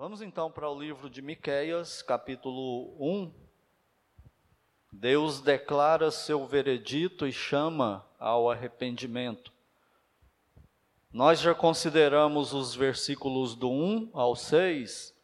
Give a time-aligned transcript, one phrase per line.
[0.00, 3.30] Vamos então para o livro de Miqueias, capítulo 1.
[4.90, 9.52] Deus declara seu veredito e chama ao arrependimento.
[11.12, 15.14] Nós já consideramos os versículos do 1 ao 6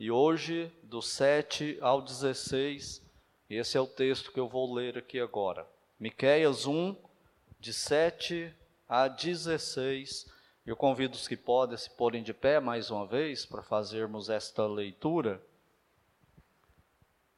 [0.00, 3.02] e hoje do 7 ao 16.
[3.50, 5.68] Esse é o texto que eu vou ler aqui agora.
[6.00, 6.96] Miqueias 1
[7.60, 8.54] de 7
[8.88, 10.37] a 16
[10.68, 14.66] eu convido os que podem se porem de pé mais uma vez para fazermos esta
[14.66, 15.42] leitura.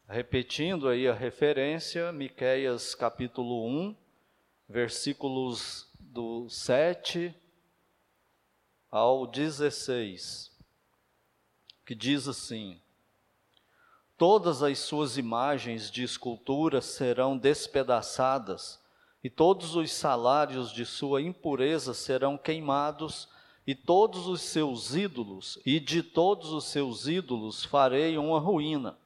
[0.09, 3.97] Repetindo aí a referência, Miqueias capítulo 1,
[4.69, 7.33] versículos do 7
[8.91, 10.51] ao 16,
[11.87, 12.81] que diz assim:
[14.19, 18.80] Todas as suas imagens de escultura serão despedaçadas,
[19.23, 23.29] e todos os salários de sua impureza serão queimados,
[23.67, 28.99] e todos os seus ídolos, e de todos os seus ídolos farei uma ruína.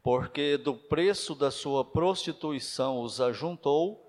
[0.00, 4.04] Porque do preço da sua prostituição os ajuntou,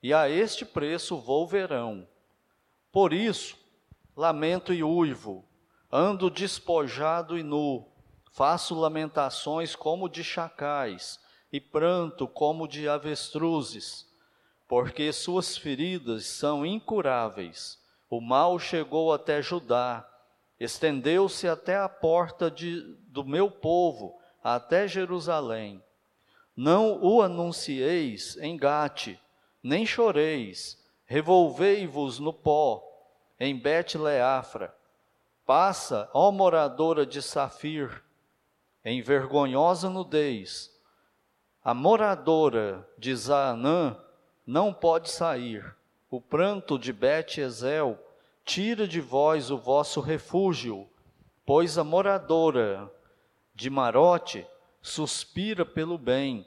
[0.00, 2.06] e a este preço volverão.
[2.92, 3.56] Por isso,
[4.16, 5.44] lamento e uivo,
[5.90, 7.86] ando despojado e nu,
[8.32, 11.20] faço lamentações como de chacais,
[11.52, 14.11] e pranto como de avestruzes
[14.72, 17.78] porque suas feridas são incuráveis.
[18.08, 20.08] O mal chegou até Judá,
[20.58, 25.84] estendeu-se até a porta de, do meu povo, até Jerusalém.
[26.56, 29.18] Não o anuncieis em Gate,
[29.62, 32.82] nem choreis, revolvei-vos no pó,
[33.38, 34.74] em Bet-Leafra.
[35.44, 38.02] Passa, ó moradora de Safir,
[38.82, 40.70] em vergonhosa nudez.
[41.62, 44.02] A moradora de Zaanã
[44.46, 45.74] não pode sair.
[46.10, 47.98] O pranto de Bet-Ezel
[48.44, 50.88] tira de vós o vosso refúgio,
[51.46, 52.90] pois a moradora
[53.54, 54.46] de Marote
[54.80, 56.46] suspira pelo bem,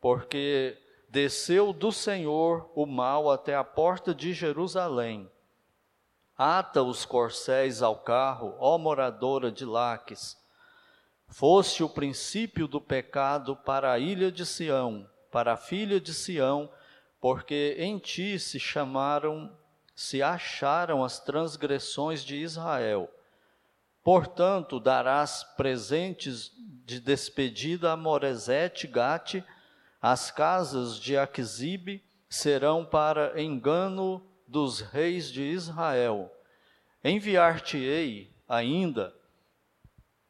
[0.00, 0.76] porque
[1.08, 5.30] desceu do Senhor o mal até a porta de Jerusalém.
[6.36, 10.36] Ata os corcéis ao carro, ó moradora de Laques.
[11.28, 16.68] Foste o princípio do pecado para a ilha de Sião, para a filha de Sião,
[17.24, 19.50] porque em ti se chamaram,
[19.96, 23.10] se acharam as transgressões de Israel.
[24.02, 26.52] Portanto, darás presentes
[26.84, 29.42] de despedida a Moresete Gate,
[30.02, 36.30] as casas de Aquisibe serão para engano dos reis de Israel.
[37.02, 39.14] Enviar-te-ei ainda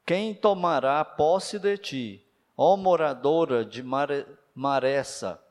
[0.06, 5.43] quem tomará posse de ti, ó moradora de Mare, Maressa,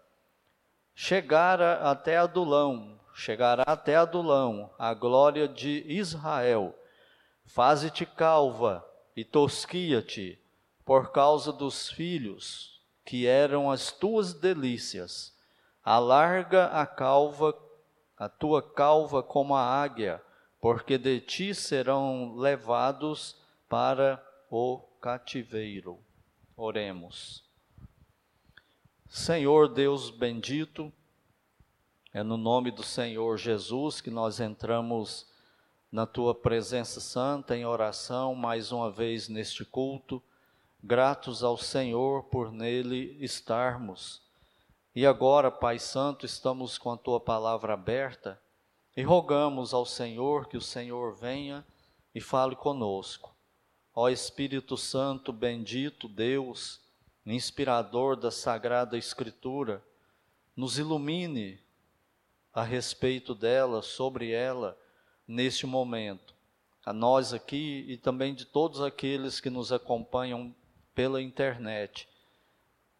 [0.95, 6.75] chegara até Adulão, chegará até Adulão, a glória de Israel.
[7.45, 10.39] Faze-te calva e tosquia-te
[10.85, 15.33] por causa dos filhos, que eram as tuas delícias.
[15.83, 17.53] Alarga a calva,
[18.17, 20.21] a tua calva como a águia,
[20.61, 23.37] porque de ti serão levados
[23.67, 25.99] para o cativeiro.
[26.55, 27.42] Oremos.
[29.15, 30.91] Senhor Deus bendito,
[32.11, 35.27] é no nome do Senhor Jesus que nós entramos
[35.91, 40.19] na tua presença santa em oração mais uma vez neste culto,
[40.83, 44.19] gratos ao Senhor por nele estarmos.
[44.95, 48.41] E agora, Pai Santo, estamos com a tua palavra aberta
[48.97, 51.63] e rogamos ao Senhor que o Senhor venha
[52.15, 53.31] e fale conosco.
[53.93, 56.82] Ó Espírito Santo bendito, Deus,
[57.31, 59.83] inspirador da Sagrada Escritura,
[60.55, 61.59] nos ilumine
[62.53, 64.77] a respeito dela, sobre ela,
[65.27, 66.35] neste momento.
[66.85, 70.53] A nós aqui e também de todos aqueles que nos acompanham
[70.93, 72.07] pela internet.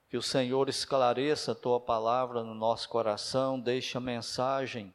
[0.09, 4.93] Que o Senhor esclareça a tua palavra no nosso coração, deixe a mensagem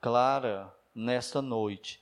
[0.00, 2.00] clara nesta noite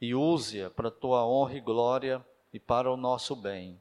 [0.00, 3.80] e use-a para a tua honra e glória e para o nosso bem.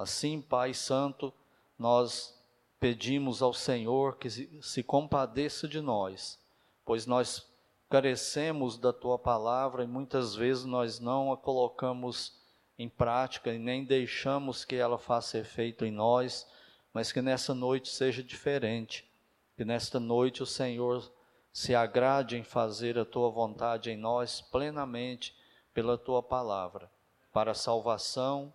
[0.00, 1.30] Assim, Pai Santo,
[1.78, 2.34] nós
[2.80, 6.38] pedimos ao Senhor que se compadeça de nós,
[6.86, 7.46] pois nós
[7.86, 12.40] carecemos da tua palavra e muitas vezes nós não a colocamos
[12.78, 16.50] em prática e nem deixamos que ela faça efeito em nós,
[16.94, 19.06] mas que nessa noite seja diferente,
[19.54, 21.12] que nesta noite o Senhor
[21.52, 25.36] se agrade em fazer a tua vontade em nós plenamente
[25.74, 26.90] pela tua palavra,
[27.30, 28.50] para a salvação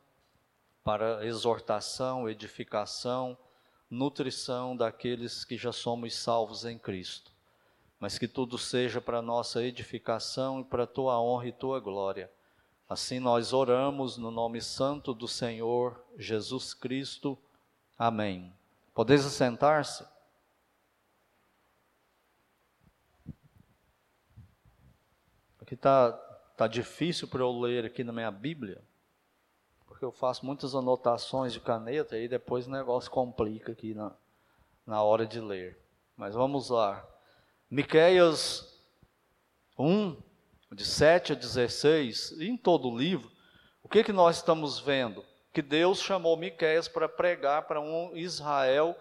[0.86, 3.36] para exortação, edificação,
[3.90, 7.32] nutrição daqueles que já somos salvos em Cristo.
[8.00, 12.32] Mas que tudo seja para nossa edificação e para tua honra e tua glória.
[12.88, 17.36] Assim nós oramos no nome santo do Senhor Jesus Cristo.
[17.98, 18.54] Amém.
[18.94, 20.06] Podeis assentar-se?
[25.60, 26.12] Aqui está
[26.56, 28.84] tá difícil para eu ler aqui na minha Bíblia,
[30.06, 34.12] eu faço muitas anotações de caneta e depois o negócio complica aqui na,
[34.86, 35.78] na hora de ler.
[36.16, 37.06] Mas vamos lá.
[37.70, 38.80] Miqueias
[39.78, 40.16] 1,
[40.72, 43.32] de 7 a 16, em todo o livro,
[43.82, 45.26] o que, que nós estamos vendo?
[45.52, 48.96] Que Deus chamou Miqueias para pregar para um Israel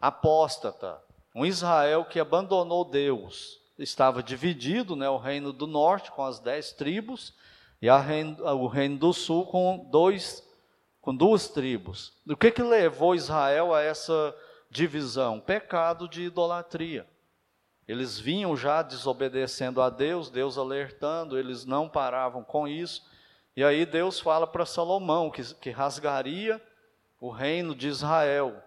[0.00, 1.02] apóstata,
[1.34, 6.72] um Israel que abandonou Deus, estava dividido, né, o reino do norte com as dez
[6.72, 7.34] tribos
[7.80, 10.46] e reino, o reino do sul com dois,
[11.00, 12.12] com duas tribos.
[12.28, 14.34] O que que levou Israel a essa
[14.70, 15.40] divisão?
[15.40, 17.06] Pecado de idolatria.
[17.88, 23.02] Eles vinham já desobedecendo a Deus, Deus alertando, eles não paravam com isso.
[23.56, 26.62] E aí Deus fala para Salomão que, que rasgaria
[27.20, 28.62] o reino de Israel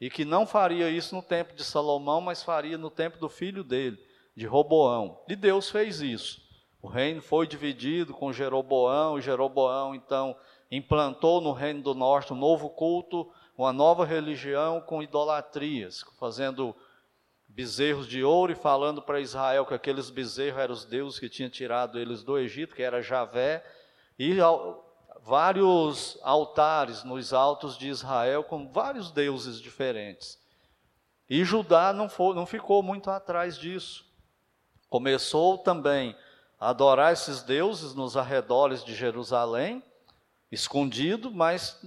[0.00, 3.62] e que não faria isso no tempo de Salomão, mas faria no tempo do filho
[3.62, 3.98] dele
[4.34, 5.20] de Roboão.
[5.28, 6.40] E Deus fez isso.
[6.82, 10.36] O reino foi dividido com Jeroboão, e Jeroboão então
[10.68, 16.74] implantou no reino do norte um novo culto, uma nova religião com idolatrias, fazendo
[17.46, 21.48] bezerros de ouro e falando para Israel que aqueles bezerros eram os deuses que tinham
[21.48, 23.64] tirado eles do Egito, que era Javé,
[24.18, 24.38] e
[25.20, 30.36] vários altares nos altos de Israel com vários deuses diferentes.
[31.30, 34.10] E Judá não, foi, não ficou muito atrás disso
[34.92, 36.14] começou também
[36.62, 39.82] adorar esses deuses nos arredores de Jerusalém,
[40.50, 41.84] escondido, mas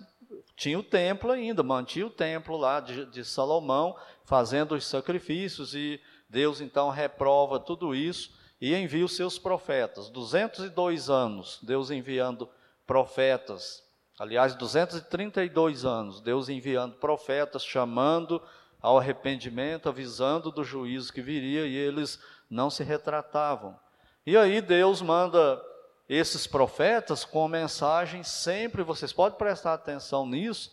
[0.53, 3.95] tinha o templo ainda, mantinha o templo lá de, de Salomão,
[4.25, 10.09] fazendo os sacrifícios, e Deus então reprova tudo isso e envia os seus profetas.
[10.09, 12.49] 202 anos, Deus enviando
[12.85, 13.81] profetas.
[14.19, 18.43] Aliás, 232 anos, Deus enviando profetas, chamando
[18.81, 22.19] ao arrependimento, avisando do juízo que viria, e eles
[22.49, 23.84] não se retratavam.
[24.25, 25.61] E aí Deus manda
[26.09, 30.71] esses profetas com mensagem sempre, vocês podem prestar atenção nisso,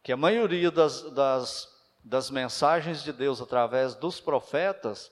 [0.00, 1.68] que a maioria das, das,
[2.04, 5.10] das mensagens de Deus através dos profetas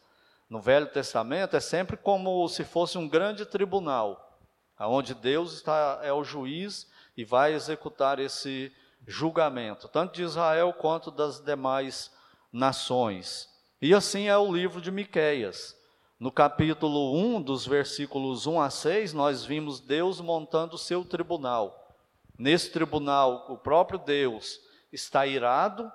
[0.49, 4.39] no Velho Testamento é sempre como se fosse um grande tribunal,
[4.79, 8.73] onde Deus está, é o juiz e vai executar esse
[9.09, 12.13] julgamento, tanto de Israel quanto das demais
[12.53, 13.49] nações.
[13.81, 15.82] E assim é o livro de Miqueias.
[16.23, 21.93] No capítulo 1, dos versículos 1 a 6, nós vimos Deus montando o seu tribunal.
[22.39, 24.61] Nesse tribunal, o próprio Deus
[24.93, 25.91] está irado,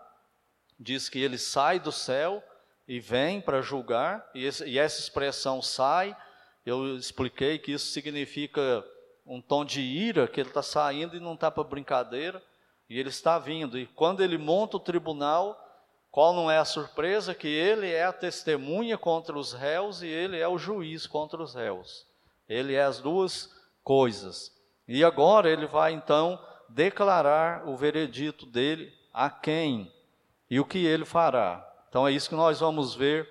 [0.77, 2.43] diz que ele sai do céu
[2.85, 6.13] e vem para julgar, e, esse, e essa expressão sai,
[6.65, 8.83] eu expliquei que isso significa
[9.25, 12.43] um tom de ira, que ele está saindo e não está para brincadeira,
[12.89, 13.79] e ele está vindo.
[13.79, 15.66] E quando ele monta o tribunal,
[16.17, 17.35] qual não é a surpresa?
[17.35, 21.53] Que ele é a testemunha contra os réus e ele é o juiz contra os
[21.53, 22.07] réus.
[22.49, 23.53] Ele é as duas
[23.83, 24.51] coisas.
[24.87, 29.93] E agora ele vai então declarar o veredito dele a quem
[30.49, 31.63] e o que ele fará.
[31.87, 33.29] Então é isso que nós vamos ver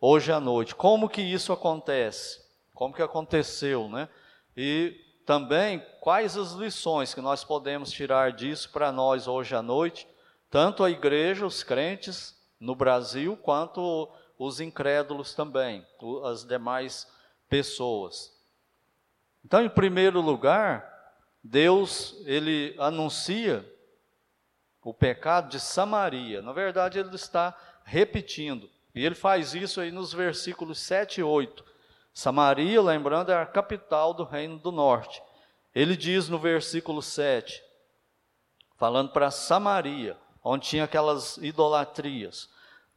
[0.00, 0.76] hoje à noite.
[0.76, 2.40] Como que isso acontece?
[2.72, 4.08] Como que aconteceu, né?
[4.56, 4.94] E
[5.26, 10.06] também quais as lições que nós podemos tirar disso para nós hoje à noite
[10.50, 15.86] tanto a igreja, os crentes no Brasil, quanto os incrédulos também,
[16.24, 17.06] as demais
[17.48, 18.32] pessoas.
[19.44, 20.86] Então, em primeiro lugar,
[21.42, 23.64] Deus ele anuncia
[24.82, 26.40] o pecado de Samaria.
[26.42, 28.70] Na verdade, ele está repetindo.
[28.94, 31.64] E ele faz isso aí nos versículos 7 e 8.
[32.12, 35.22] Samaria, lembrando, é a capital do reino do norte.
[35.74, 37.62] Ele diz no versículo 7,
[38.76, 42.48] falando para Samaria: onde tinha aquelas idolatrias.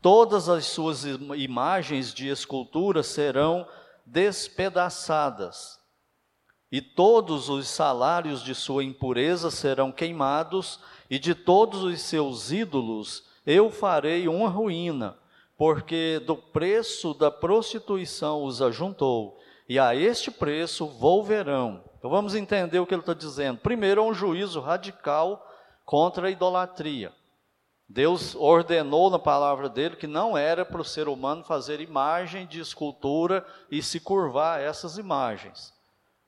[0.01, 3.67] Todas as suas imagens de escultura serão
[4.05, 5.79] despedaçadas,
[6.71, 10.79] e todos os salários de sua impureza serão queimados,
[11.09, 15.17] e de todos os seus ídolos eu farei uma ruína,
[15.57, 19.37] porque do preço da prostituição os ajuntou,
[19.69, 21.83] e a este preço volverão.
[21.97, 23.59] Então vamos entender o que ele está dizendo.
[23.59, 25.47] Primeiro, é um juízo radical
[25.85, 27.13] contra a idolatria.
[27.93, 32.61] Deus ordenou na palavra dele que não era para o ser humano fazer imagem de
[32.61, 35.73] escultura e se curvar a essas imagens,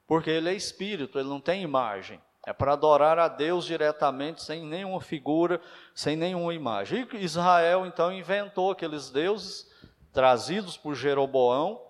[0.05, 2.19] porque ele é espírito, ele não tem imagem.
[2.45, 5.61] É para adorar a Deus diretamente, sem nenhuma figura,
[5.95, 7.07] sem nenhuma imagem.
[7.13, 9.65] E Israel então inventou aqueles deuses
[10.11, 11.81] trazidos por Jeroboão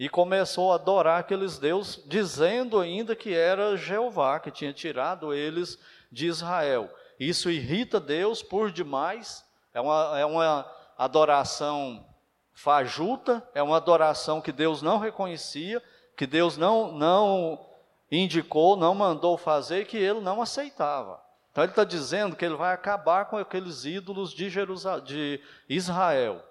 [0.00, 5.78] e começou a adorar aqueles deuses, dizendo ainda que era Jeová que tinha tirado eles
[6.10, 6.90] de Israel.
[7.22, 12.04] Isso irrita Deus por demais, é uma, é uma adoração
[12.52, 15.82] fajuta, é uma adoração que Deus não reconhecia,
[16.16, 17.64] que Deus não, não
[18.10, 21.22] indicou, não mandou fazer e que ele não aceitava.
[21.52, 26.42] Então ele está dizendo que ele vai acabar com aqueles ídolos de, Jerusalém, de Israel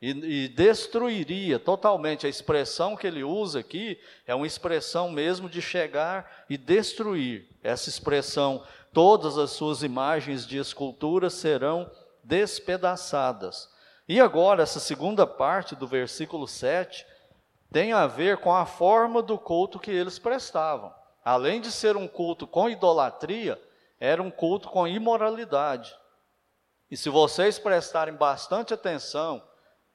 [0.00, 2.26] e, e, destruiria totalmente.
[2.26, 7.48] A expressão que ele usa aqui é uma expressão mesmo de chegar e destruir.
[7.62, 8.62] Essa expressão,
[8.96, 11.90] todas as suas imagens de escultura serão
[12.24, 13.68] despedaçadas.
[14.08, 17.06] E agora, essa segunda parte do versículo 7
[17.70, 20.94] tem a ver com a forma do culto que eles prestavam.
[21.22, 23.60] Além de ser um culto com idolatria,
[24.00, 25.94] era um culto com imoralidade.
[26.90, 29.46] E se vocês prestarem bastante atenção,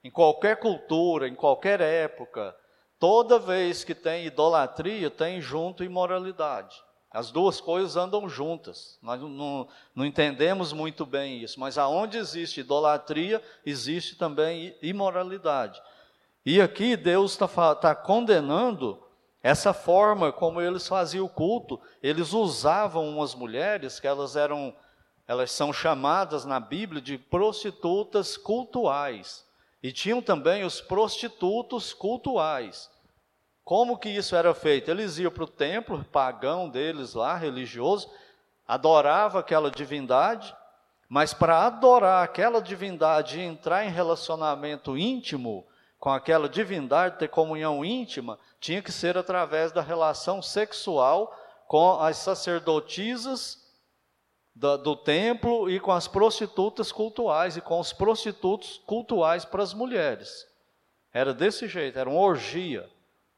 [0.04, 2.54] em qualquer cultura, em qualquer época,
[3.00, 6.80] toda vez que tem idolatria, tem junto imoralidade.
[7.12, 8.98] As duas coisas andam juntas.
[9.02, 15.82] Nós não, não, entendemos muito bem isso, mas aonde existe idolatria, existe também imoralidade.
[16.44, 18.98] E aqui Deus está tá condenando
[19.42, 21.78] essa forma como eles faziam o culto.
[22.02, 24.74] Eles usavam umas mulheres que elas eram,
[25.26, 29.44] elas são chamadas na Bíblia de prostitutas cultuais.
[29.82, 32.91] E tinham também os prostitutos cultuais.
[33.64, 34.90] Como que isso era feito?
[34.90, 38.10] Eles iam para o templo pagão deles lá, religioso,
[38.66, 40.54] adorava aquela divindade,
[41.08, 45.66] mas para adorar aquela divindade e entrar em relacionamento íntimo
[45.98, 51.32] com aquela divindade, ter comunhão íntima, tinha que ser através da relação sexual
[51.68, 53.62] com as sacerdotisas
[54.54, 59.72] do, do templo e com as prostitutas cultuais e com os prostitutos cultuais para as
[59.72, 60.46] mulheres.
[61.12, 62.90] Era desse jeito, era uma orgia.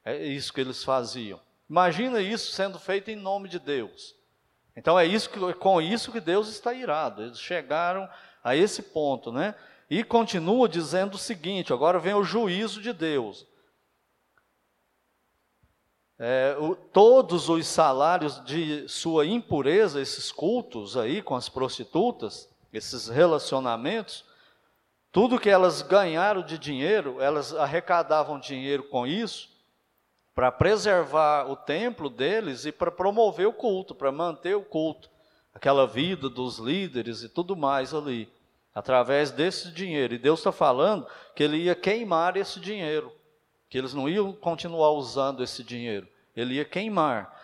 [0.04, 1.40] É isso que eles faziam.
[1.68, 4.14] Imagina isso sendo feito em nome de Deus.
[4.76, 7.23] Então é isso que, com isso que Deus está irado.
[7.23, 8.08] Eles chegaram
[8.42, 9.54] a esse ponto, né?
[9.88, 13.46] E continua dizendo o seguinte: agora vem o juízo de Deus
[16.18, 23.08] é, o, todos os salários de sua impureza, esses cultos aí com as prostitutas, esses
[23.08, 24.25] relacionamentos,
[25.11, 29.53] tudo que elas ganharam de dinheiro, elas arrecadavam dinheiro com isso
[30.34, 35.08] para preservar o templo deles e para promover o culto, para manter o culto,
[35.54, 38.28] aquela vida dos líderes e tudo mais ali,
[38.74, 40.14] através desse dinheiro.
[40.14, 43.12] E Deus está falando que Ele ia queimar esse dinheiro
[43.74, 47.42] que eles não iam continuar usando esse dinheiro, ele ia queimar.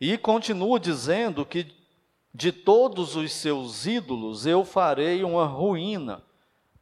[0.00, 1.74] E continua dizendo que
[2.32, 6.22] de todos os seus ídolos eu farei uma ruína,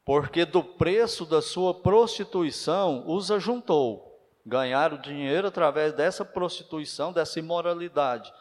[0.05, 4.10] porque do preço da sua prostituição os ajuntou.
[4.51, 8.33] Ganharam dinheiro através dessa prostituição, dessa imoralidade.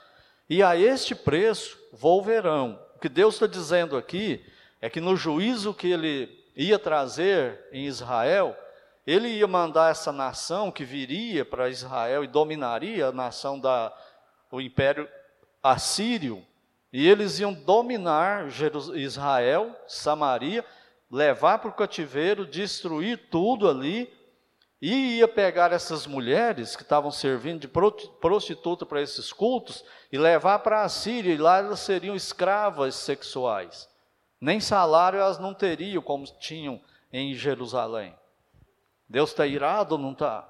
[0.50, 2.80] E a este preço volverão.
[2.96, 4.44] O que Deus está dizendo aqui
[4.82, 8.58] é que no juízo que ele ia trazer em Israel,
[9.06, 13.94] ele ia mandar essa nação que viria para Israel e dominaria a nação da
[14.52, 15.08] o império
[15.62, 16.44] assírio,
[16.92, 18.48] e eles iam dominar
[18.96, 20.66] Israel, Samaria,
[21.12, 24.12] levar para o cativeiro, destruir tudo ali,
[24.82, 30.60] e ia pegar essas mulheres que estavam servindo de prostituta para esses cultos e levar
[30.60, 33.90] para a Síria, e lá elas seriam escravas sexuais.
[34.40, 36.80] Nem salário elas não teriam como tinham
[37.12, 38.16] em Jerusalém.
[39.08, 40.48] Deus está irado ou não está?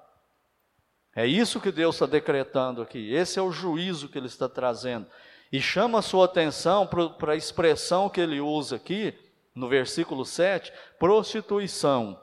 [1.15, 3.11] É isso que Deus está decretando aqui.
[3.11, 5.07] Esse é o juízo que Ele está trazendo.
[5.51, 9.17] E chama a sua atenção para a expressão que ele usa aqui,
[9.55, 12.21] no versículo 7, prostituição.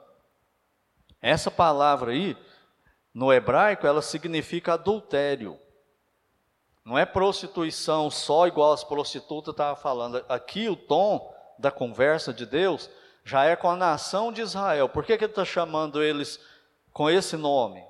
[1.21, 2.37] Essa palavra aí,
[3.13, 5.59] no hebraico, ela significa adultério.
[6.85, 10.25] Não é prostituição só igual as prostitutas estavam falando.
[10.29, 12.89] Aqui o tom da conversa de Deus
[13.25, 14.89] já é com a nação de Israel.
[14.89, 16.39] Por que, que ele está chamando eles
[16.93, 17.85] com esse nome?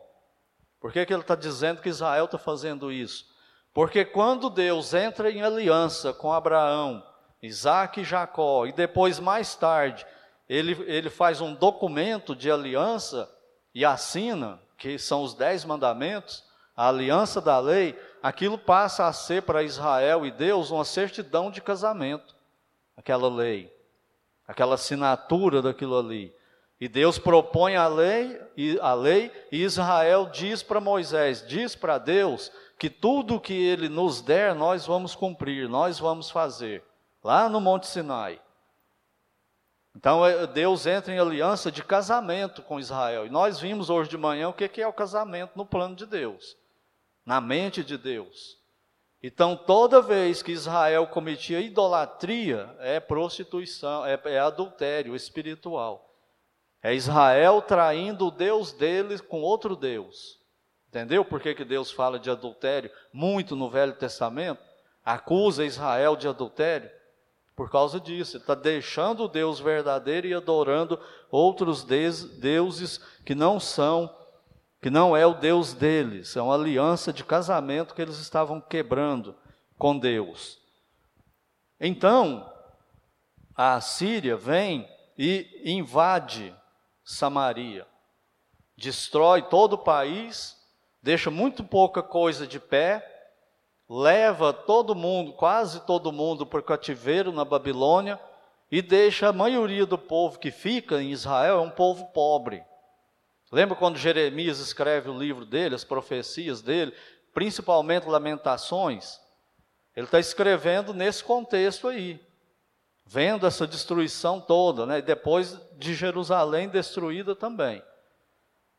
[0.80, 3.26] Por que, que ele está dizendo que Israel está fazendo isso?
[3.75, 7.06] Porque quando Deus entra em aliança com Abraão,
[7.42, 10.06] Isaac e Jacó, e depois, mais tarde,
[10.48, 13.30] ele, ele faz um documento de aliança
[13.74, 16.44] e assina, que são os dez mandamentos,
[16.76, 21.60] a aliança da lei, aquilo passa a ser para Israel e Deus uma certidão de
[21.60, 22.34] casamento,
[22.96, 23.74] aquela lei
[24.46, 26.32] aquela assinatura daquilo ali.
[26.78, 31.98] E Deus propõe a lei, e a lei, e Israel diz para Moisés, diz para
[31.98, 36.84] Deus que tudo que ele nos der, nós vamos cumprir, nós vamos fazer,
[37.24, 38.38] lá no Monte Sinai.
[39.96, 43.26] Então é, Deus entra em aliança de casamento com Israel.
[43.26, 46.54] E nós vimos hoje de manhã o que é o casamento no plano de Deus,
[47.24, 48.58] na mente de Deus.
[49.22, 56.14] Então, toda vez que Israel cometia idolatria, é prostituição, é, é adultério espiritual.
[56.82, 60.38] É Israel traindo o Deus deles com outro Deus.
[60.88, 64.62] Entendeu por que, que Deus fala de adultério muito no Velho Testamento?
[65.02, 66.90] Acusa Israel de adultério?
[67.56, 73.58] Por causa disso, ele está deixando o Deus verdadeiro e adorando outros deuses que não
[73.58, 74.14] são
[74.82, 79.34] que não é o Deus deles, é uma aliança de casamento que eles estavam quebrando
[79.78, 80.60] com Deus.
[81.80, 82.48] Então,
[83.54, 86.54] a Síria vem e invade
[87.02, 87.86] Samaria,
[88.76, 90.56] destrói todo o país,
[91.02, 93.15] deixa muito pouca coisa de pé,
[93.88, 98.21] leva todo mundo, quase todo mundo, para o cativeiro na Babilônia
[98.71, 102.64] e deixa a maioria do povo que fica em Israel é um povo pobre.
[103.52, 106.93] Lembra quando Jeremias escreve o livro dele, as profecias dele,
[107.33, 109.21] principalmente Lamentações?
[109.95, 112.21] Ele está escrevendo nesse contexto aí,
[113.05, 115.00] vendo essa destruição toda, né?
[115.00, 117.83] depois de Jerusalém destruída também.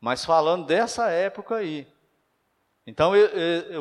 [0.01, 1.87] Mas falando dessa época aí.
[2.87, 3.11] Então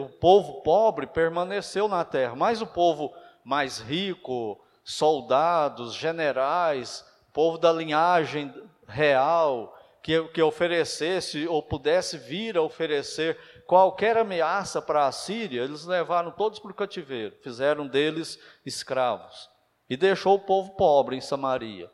[0.02, 7.72] o povo pobre permaneceu na terra, mas o povo mais rico, soldados, generais, povo da
[7.72, 8.52] linhagem
[8.88, 9.72] real,
[10.02, 16.32] que, que oferecesse ou pudesse vir a oferecer qualquer ameaça para a Síria, eles levaram
[16.32, 19.48] todos para o cativeiro, fizeram deles escravos
[19.88, 21.90] e deixou o povo pobre em Samaria.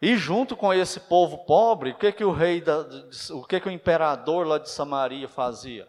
[0.00, 2.86] E junto com esse povo pobre, o que que o rei, da,
[3.30, 5.88] o que que o imperador lá de Samaria fazia?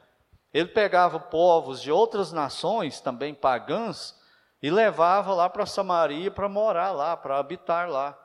[0.54, 4.18] Ele pegava povos de outras nações, também pagãs,
[4.62, 8.18] e levava lá para Samaria para morar lá, para habitar lá.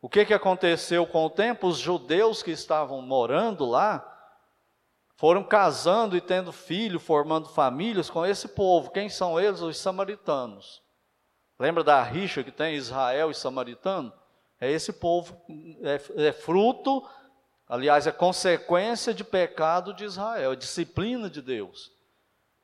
[0.00, 1.66] O que, que aconteceu com o tempo?
[1.66, 4.14] Os judeus que estavam morando lá
[5.16, 8.90] foram casando e tendo filho, formando famílias com esse povo.
[8.90, 9.60] Quem são eles?
[9.60, 10.80] Os samaritanos.
[11.58, 14.12] Lembra da rixa que tem Israel e samaritano?
[14.60, 15.40] É esse povo,
[15.82, 17.06] é, é fruto,
[17.68, 21.92] aliás, é consequência de pecado de Israel, é disciplina de Deus.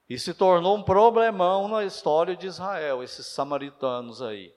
[0.08, 4.52] E se tornou um problemão na história de Israel, esses samaritanos aí.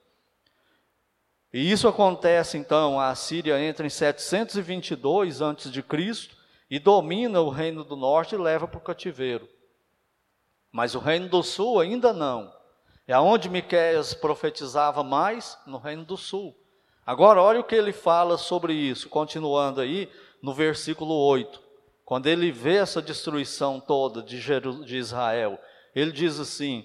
[1.52, 5.84] E isso acontece então, a Síria entra em 722 a.C.
[6.70, 9.48] e domina o reino do norte e leva para o cativeiro.
[10.70, 12.52] Mas o reino do sul ainda não.
[13.06, 16.54] É onde Miqueias profetizava mais, no reino do sul.
[17.08, 20.10] Agora olha o que ele fala sobre isso, continuando aí
[20.42, 21.58] no versículo 8.
[22.04, 24.36] Quando ele vê essa destruição toda de,
[24.94, 25.58] Israel,
[25.94, 26.84] ele diz assim: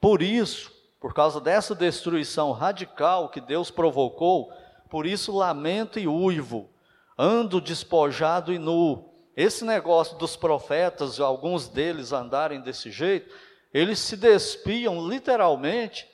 [0.00, 4.50] Por isso por causa dessa destruição radical que Deus provocou,
[4.88, 6.70] por isso lamento e uivo,
[7.18, 9.12] ando despojado e nu.
[9.36, 13.30] Esse negócio dos profetas, alguns deles andarem desse jeito,
[13.74, 16.08] eles se despiam literalmente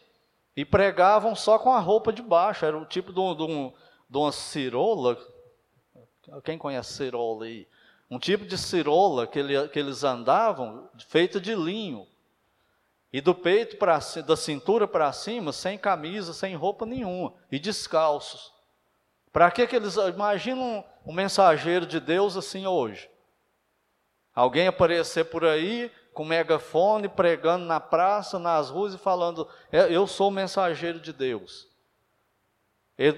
[0.56, 2.64] e pregavam só com a roupa de baixo.
[2.64, 3.72] Era um tipo de, um, de, um,
[4.08, 5.18] de uma cirola.
[6.42, 7.68] Quem conhece cirola aí?
[8.10, 12.06] Um tipo de cirola que, ele, que eles andavam, feita de linho.
[13.12, 18.52] E do peito para da cintura para cima, sem camisa, sem roupa nenhuma, e descalços.
[19.32, 23.08] Para que que eles imaginam um mensageiro de Deus assim hoje?
[24.34, 30.06] Alguém aparecer por aí com megafone, pregando na praça, nas ruas e falando: é, Eu
[30.06, 31.68] sou o mensageiro de Deus.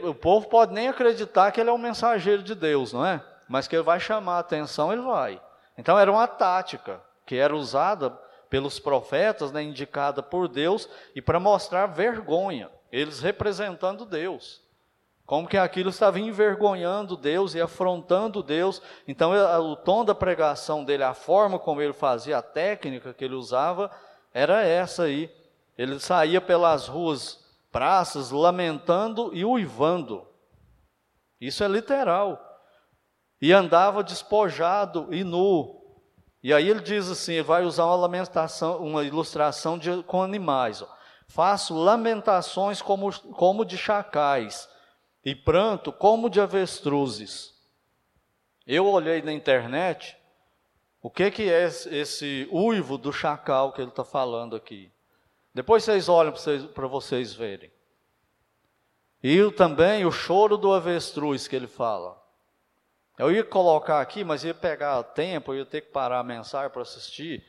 [0.02, 3.22] O povo pode nem acreditar que ele é um mensageiro de Deus, não é?
[3.46, 5.40] Mas que ele vai chamar a atenção, ele vai.
[5.76, 8.10] Então era uma tática que era usada
[8.48, 14.62] pelos profetas, né, indicada por Deus, e para mostrar vergonha, eles representando Deus.
[15.26, 18.80] Como que aquilo estava envergonhando Deus e afrontando Deus.
[19.08, 23.34] Então, o tom da pregação dele, a forma como ele fazia, a técnica que ele
[23.34, 23.90] usava,
[24.32, 25.28] era essa aí.
[25.76, 30.24] Ele saía pelas ruas, praças, lamentando e uivando.
[31.40, 32.40] Isso é literal.
[33.42, 35.76] E andava despojado e nu,
[36.42, 40.80] e aí ele diz assim, ele vai usar uma lamentação, uma ilustração de, com animais.
[40.80, 40.86] Ó.
[41.26, 44.68] Faço lamentações como, como de chacais
[45.26, 47.52] e pranto como de avestruzes.
[48.64, 50.16] Eu olhei na internet
[51.02, 54.88] o que, que é esse uivo do chacal que ele está falando aqui.
[55.52, 57.72] Depois vocês olham para vocês, vocês verem.
[59.20, 62.22] E também o choro do avestruz que ele fala.
[63.18, 66.82] Eu ia colocar aqui, mas ia pegar tempo, ia ter que parar a mensagem para
[66.82, 67.44] assistir.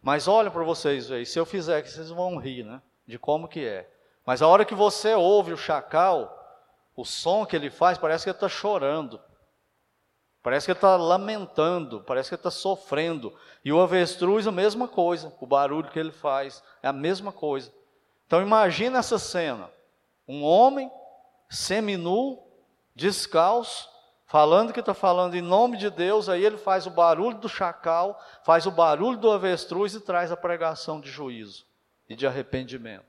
[0.00, 2.80] Mas olha para vocês aí, se eu fizer aqui, vocês vão rir, né?
[3.06, 3.90] De como que é.
[4.24, 6.37] Mas a hora que você ouve o chacal,
[6.98, 9.20] O som que ele faz parece que ele está chorando.
[10.42, 13.32] Parece que ele está lamentando, parece que ele está sofrendo.
[13.64, 17.72] E o avestruz, a mesma coisa, o barulho que ele faz é a mesma coisa.
[18.26, 19.70] Então imagina essa cena:
[20.26, 20.90] um homem
[21.48, 22.42] seminu,
[22.96, 23.88] descalço,
[24.26, 28.20] falando que está falando em nome de Deus, aí ele faz o barulho do chacal,
[28.44, 31.64] faz o barulho do avestruz e traz a pregação de juízo
[32.08, 33.07] e de arrependimento.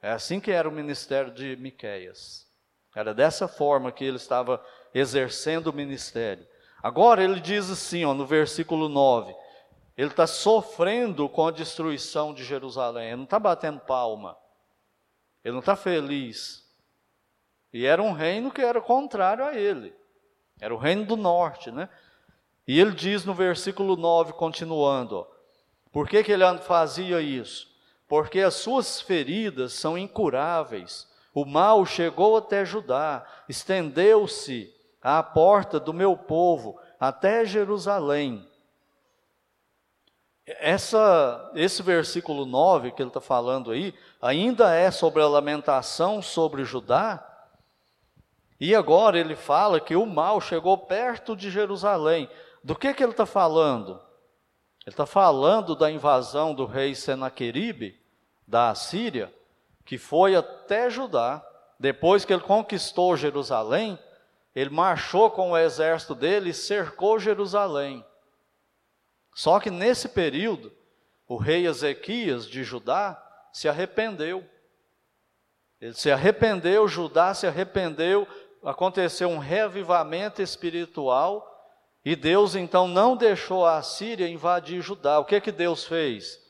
[0.00, 2.46] É assim que era o ministério de Miqueias.
[2.94, 6.46] Era dessa forma que ele estava exercendo o ministério.
[6.82, 9.34] Agora ele diz assim, ó, no versículo 9:
[9.96, 14.36] ele está sofrendo com a destruição de Jerusalém, ele não está batendo palma,
[15.44, 16.64] ele não está feliz.
[17.72, 19.92] E era um reino que era contrário a ele,
[20.60, 21.88] era o reino do norte, né?
[22.66, 25.26] E ele diz no versículo 9, continuando: ó,
[25.90, 27.67] por que, que ele fazia isso?
[28.08, 35.92] Porque as suas feridas são incuráveis, o mal chegou até Judá, estendeu-se à porta do
[35.92, 38.48] meu povo, até Jerusalém.
[40.46, 46.64] Essa, esse versículo 9 que ele está falando aí, ainda é sobre a lamentação sobre
[46.64, 47.24] Judá,
[48.58, 52.28] e agora ele fala que o mal chegou perto de Jerusalém.
[52.64, 54.00] Do que, que ele está falando?
[54.88, 58.00] Ele está falando da invasão do rei Senaqueribe,
[58.46, 59.30] da Assíria,
[59.84, 61.46] que foi até Judá.
[61.78, 63.98] Depois que ele conquistou Jerusalém,
[64.54, 68.02] ele marchou com o exército dele e cercou Jerusalém.
[69.34, 70.72] Só que nesse período,
[71.26, 73.22] o rei Ezequias de Judá
[73.52, 74.42] se arrependeu.
[75.82, 78.26] Ele se arrependeu, Judá se arrependeu,
[78.64, 81.57] aconteceu um reavivamento espiritual
[82.08, 85.18] e Deus então não deixou a Síria invadir Judá.
[85.18, 86.42] O que que Deus fez?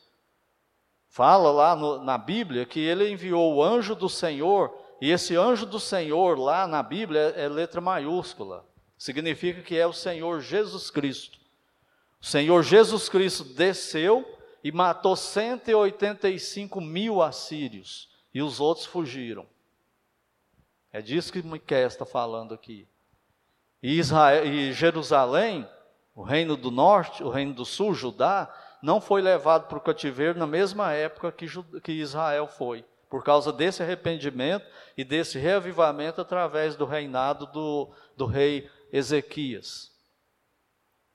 [1.08, 5.66] Fala lá no, na Bíblia que ele enviou o anjo do Senhor e esse anjo
[5.66, 8.64] do Senhor, lá na Bíblia, é, é letra maiúscula.
[8.96, 11.40] Significa que é o Senhor Jesus Cristo.
[12.20, 14.24] O Senhor Jesus Cristo desceu
[14.62, 18.08] e matou 185 mil assírios.
[18.32, 19.44] E os outros fugiram.
[20.92, 22.86] É disso que Miquel está falando aqui.
[23.82, 25.68] E, Israel, e Jerusalém,
[26.14, 30.38] o reino do norte, o reino do sul, Judá, não foi levado para o cativeiro
[30.38, 31.46] na mesma época que,
[31.80, 38.26] que Israel foi por causa desse arrependimento e desse reavivamento através do reinado do, do
[38.26, 39.90] rei Ezequias.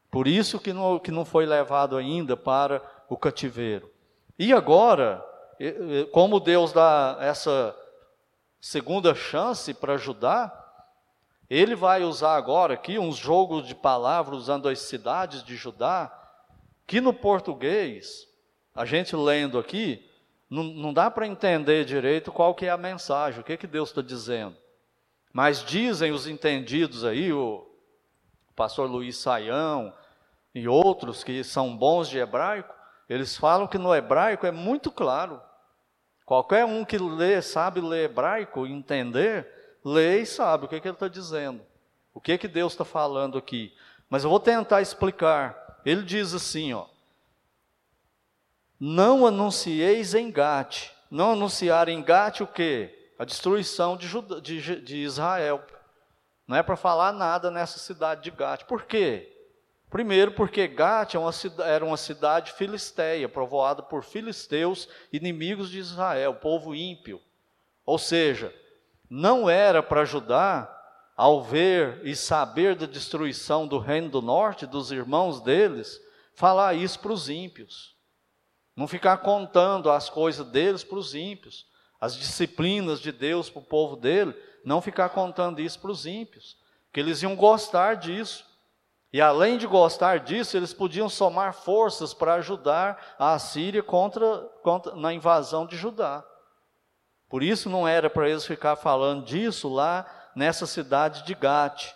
[0.09, 3.91] Por isso que não, que não foi levado ainda para o cativeiro.
[4.37, 5.23] E agora,
[6.11, 7.75] como Deus dá essa
[8.59, 10.62] segunda chance para ajudar,
[11.49, 16.11] ele vai usar agora aqui uns jogos de palavras usando as cidades de Judá,
[16.87, 18.27] que no português,
[18.73, 20.09] a gente lendo aqui,
[20.49, 23.89] não, não dá para entender direito qual que é a mensagem, o que, que Deus
[23.89, 24.55] está dizendo.
[25.31, 27.67] Mas dizem os entendidos aí, o
[28.55, 29.93] pastor Luiz Saião
[30.53, 32.73] e outros que são bons de hebraico,
[33.09, 35.41] eles falam que no hebraico é muito claro.
[36.25, 39.47] Qualquer um que lê, sabe ler hebraico, entender,
[39.83, 41.61] lê e sabe o que, que ele está dizendo.
[42.13, 43.73] O que, que Deus está falando aqui.
[44.09, 45.81] Mas eu vou tentar explicar.
[45.85, 46.85] Ele diz assim, ó
[48.85, 50.89] não anuncieis em Gate.
[51.09, 53.13] Não anunciar em Gate o quê?
[53.17, 55.63] A destruição de, Juda, de, de Israel.
[56.45, 58.65] Não é para falar nada nessa cidade de Gate.
[58.65, 59.29] Por quê?
[59.89, 66.75] Primeiro, porque Gate é era uma cidade filisteia, povoada por filisteus, inimigos de Israel, povo
[66.75, 67.21] ímpio.
[67.85, 68.53] Ou seja,
[69.09, 70.73] não era para ajudar,
[71.15, 75.99] ao ver e saber da destruição do reino do norte, dos irmãos deles,
[76.35, 77.95] falar isso para os ímpios.
[78.75, 81.67] Não ficar contando as coisas deles para os ímpios,
[82.01, 84.35] as disciplinas de Deus para o povo dele,
[84.65, 86.57] não ficar contando isso para os ímpios,
[86.91, 88.45] que eles iam gostar disso.
[89.11, 94.95] E além de gostar disso, eles podiam somar forças para ajudar a Síria contra, contra,
[94.95, 96.25] na invasão de Judá.
[97.33, 101.91] Por isso não era para eles ficar falando disso lá nessa cidade de Gate.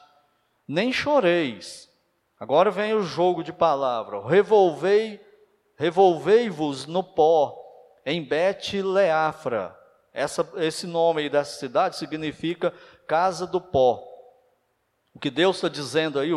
[0.67, 1.88] Nem choreis.
[2.39, 4.28] Agora vem o jogo de palavra.
[4.28, 5.21] Revolvei
[5.78, 7.56] revolvei-vos no pó,
[8.04, 9.78] em Bet-Leafra.
[10.56, 12.73] esse nome aí dessa cidade significa
[13.06, 14.04] casa do pó.
[15.13, 16.32] O que Deus está dizendo aí,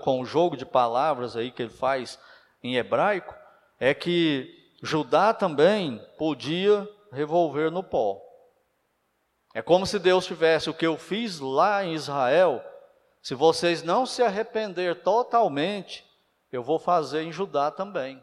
[0.00, 2.18] com o jogo de palavras aí que ele faz
[2.62, 3.34] em hebraico,
[3.78, 4.48] é que
[4.82, 8.25] Judá também podia revolver no pó.
[9.56, 12.62] É como se Deus tivesse o que eu fiz lá em Israel,
[13.22, 16.04] se vocês não se arrepender totalmente,
[16.52, 18.22] eu vou fazer em Judá também.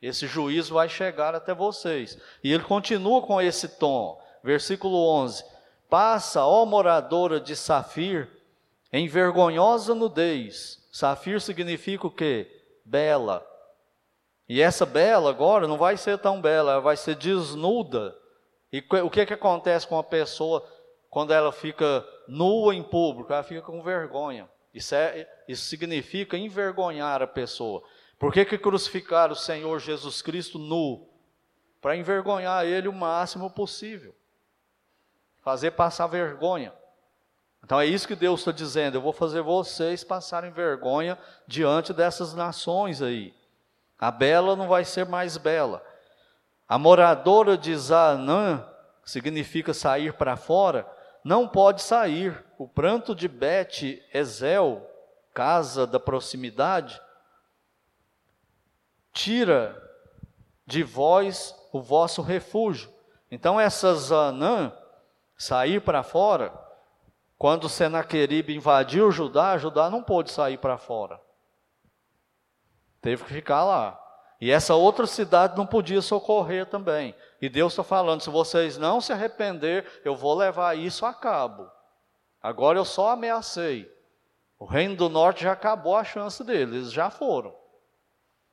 [0.00, 2.18] Esse juízo vai chegar até vocês.
[2.44, 5.42] E ele continua com esse tom, versículo 11:
[5.88, 8.28] Passa, ó moradora de Safir,
[8.92, 10.86] em vergonhosa nudez.
[10.92, 12.62] Safir significa o quê?
[12.84, 13.42] Bela.
[14.46, 18.14] E essa bela agora não vai ser tão bela, ela vai ser desnuda.
[18.76, 20.62] E o que, que acontece com a pessoa
[21.08, 23.32] quando ela fica nua em público?
[23.32, 24.46] Ela fica com vergonha.
[24.74, 27.82] Isso, é, isso significa envergonhar a pessoa.
[28.18, 31.08] Por que, que crucificaram o Senhor Jesus Cristo nu?
[31.80, 34.14] Para envergonhar ele o máximo possível.
[35.40, 36.74] Fazer passar vergonha.
[37.64, 38.98] Então é isso que Deus está dizendo.
[38.98, 43.34] Eu vou fazer vocês passarem vergonha diante dessas nações aí.
[43.98, 45.82] A bela não vai ser mais bela.
[46.68, 48.66] A moradora de Zanã,
[49.04, 50.86] significa sair para fora,
[51.22, 52.44] não pode sair.
[52.58, 54.88] O pranto de Bet Ezel,
[55.32, 57.00] casa da proximidade,
[59.12, 59.80] tira
[60.66, 62.92] de vós o vosso refúgio.
[63.30, 64.72] Então essa Zanã,
[65.36, 66.52] sair para fora,
[67.38, 71.20] quando Senaqueribe invadiu Judá, Judá não pôde sair para fora.
[73.00, 74.05] Teve que ficar lá.
[74.40, 77.14] E essa outra cidade não podia socorrer também.
[77.40, 81.70] E Deus está falando: se vocês não se arrepender, eu vou levar isso a cabo.
[82.42, 83.90] Agora eu só ameacei.
[84.58, 87.54] O reino do norte já acabou a chance deles, eles já foram.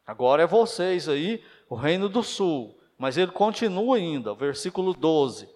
[0.06, 2.78] Agora é vocês aí, o reino do sul.
[2.98, 5.50] Mas ele continua ainda, versículo 12.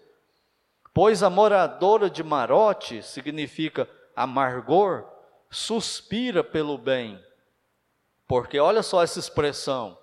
[0.93, 5.05] Pois a moradora de Marote, significa amargor,
[5.49, 7.21] suspira pelo bem
[8.27, 9.97] porque olha só essa expressão: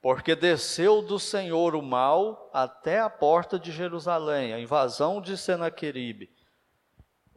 [0.00, 6.30] porque desceu do Senhor o mal até a porta de Jerusalém, a invasão de Senaqueribe,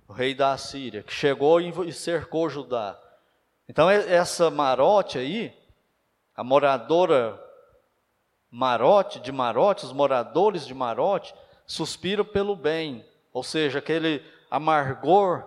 [0.08, 3.00] o rei da Assíria, que chegou e cercou Judá.
[3.68, 5.54] Então, essa Marote aí,
[6.36, 7.40] a moradora
[8.50, 11.34] Marote, de Marote, os moradores de Marote,
[11.66, 15.44] suspiram pelo bem, ou seja, aquele amargor,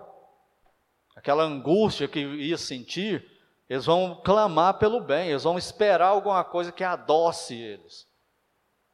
[1.15, 3.36] aquela angústia que ia sentir,
[3.69, 8.07] eles vão clamar pelo bem, eles vão esperar alguma coisa que adoce eles,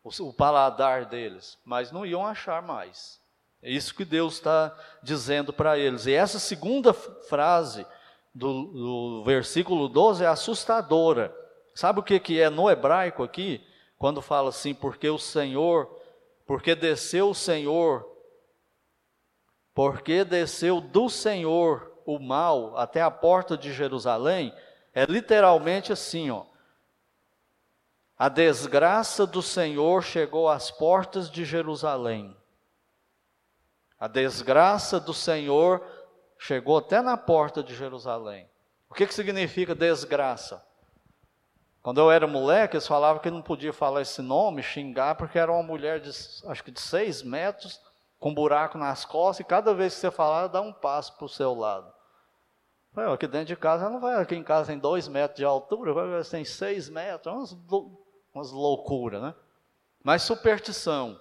[0.03, 3.21] o, paladar deles, mas não iam achar mais.
[3.61, 6.05] É isso que Deus está dizendo para eles.
[6.05, 7.85] E essa segunda frase
[8.33, 11.33] do, do, versículo 12 é assustadora.
[11.73, 13.65] Sabe o que, que é no hebraico aqui?
[13.97, 15.87] Quando fala assim, porque o Senhor,
[16.45, 18.05] porque desceu o Senhor,
[19.73, 24.53] porque desceu do Senhor o mal até a porta de Jerusalém,
[24.93, 26.45] é literalmente assim, ó.
[28.17, 32.35] A desgraça do Senhor chegou às portas de Jerusalém.
[33.99, 35.85] A desgraça do Senhor
[36.37, 38.49] chegou até na porta de Jerusalém.
[38.89, 40.63] O que, que significa desgraça?
[41.81, 45.51] Quando eu era moleque, eles falavam que não podia falar esse nome, xingar, porque era
[45.51, 47.81] uma mulher de, acho que de seis metros,
[48.23, 51.29] com buraco nas costas, e cada vez que você falava, dá um passo para o
[51.29, 51.93] seu lado.
[53.13, 56.23] Aqui dentro de casa, não vai, aqui em casa tem dois metros de altura, vai,
[56.23, 57.91] tem seis metros, umas,
[58.33, 59.35] umas loucuras, né?
[60.01, 61.19] Mas superstição.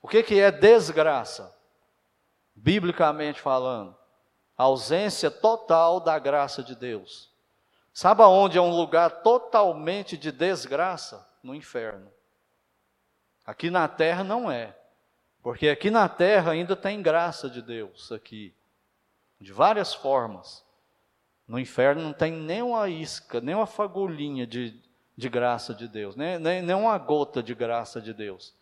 [0.00, 1.54] O que, que é desgraça?
[2.54, 3.94] Biblicamente falando,
[4.56, 7.30] ausência total da graça de Deus.
[7.92, 11.28] Sabe aonde é um lugar totalmente de desgraça?
[11.42, 12.10] No inferno.
[13.44, 14.74] Aqui na terra não é.
[15.44, 18.54] Porque aqui na terra ainda tem graça de Deus aqui.
[19.38, 20.64] De várias formas.
[21.46, 24.74] No inferno não tem nem uma isca, nem uma fagulhinha de,
[25.14, 28.54] de graça de Deus, nem, nem, nem uma gota de graça de Deus.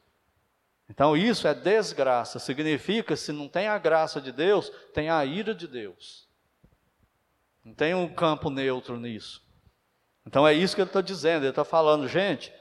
[0.91, 5.55] Então isso é desgraça, significa se não tem a graça de Deus, tem a ira
[5.55, 6.27] de Deus.
[7.65, 9.41] Não tem um campo neutro nisso.
[10.27, 12.53] Então é isso que ele está dizendo, ele está falando, gente,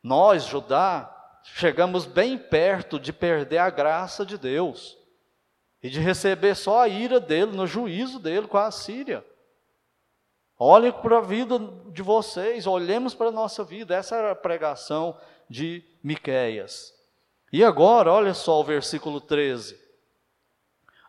[0.00, 4.96] nós, Judá, chegamos bem perto de perder a graça de Deus
[5.82, 9.24] e de receber só a ira dele, no juízo dele com a Síria.
[10.58, 11.58] Olhem para a vida
[11.92, 13.94] de vocês, olhemos para a nossa vida.
[13.94, 15.16] Essa era a pregação
[15.48, 16.92] de Miqueias.
[17.52, 19.78] E agora, olha só o versículo 13.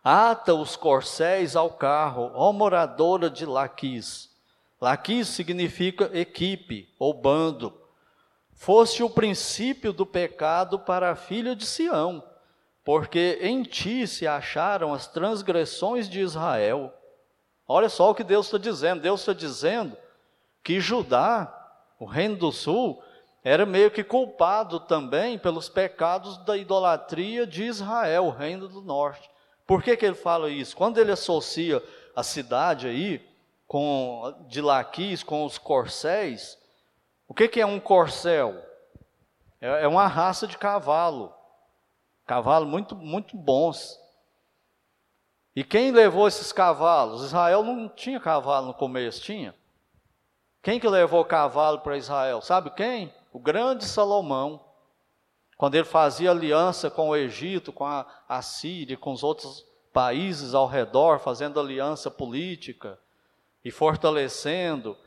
[0.04, 4.30] Ata os corcéis ao carro, ó moradora de Laquis.
[4.80, 7.74] Laquis significa equipe ou bando.
[8.60, 12.22] Fosse o princípio do pecado para a filha de Sião,
[12.84, 16.94] porque em ti se acharam as transgressões de Israel.
[17.66, 19.02] Olha só o que Deus está dizendo.
[19.02, 19.96] Deus está dizendo
[20.62, 21.50] que Judá,
[21.98, 23.02] o reino do sul,
[23.46, 29.32] era meio que culpado também pelos pecados da idolatria de Israel, o reino do norte.
[29.66, 30.76] Por que, que ele fala isso?
[30.76, 31.82] Quando ele associa
[32.14, 33.26] a cidade aí
[33.66, 36.60] com de Laquis com os corcéis,
[37.30, 38.62] o que, que é um corcel?
[39.62, 41.32] É, é uma raça de cavalo,
[42.26, 43.98] cavalo muito muito bons.
[45.56, 47.24] E quem levou esses cavalos?
[47.24, 49.54] Israel não tinha cavalo no começo, tinha?
[50.62, 52.42] Quem que levou cavalo para Israel?
[52.42, 53.14] Sabe quem?
[53.32, 54.66] O grande Salomão.
[55.56, 60.54] Quando ele fazia aliança com o Egito, com a, a Síria, com os outros países
[60.54, 62.98] ao redor, fazendo aliança política
[63.64, 64.98] e fortalecendo,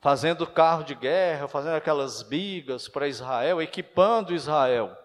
[0.00, 4.96] fazendo carro de guerra, fazendo aquelas bigas para Israel, equipando Israel.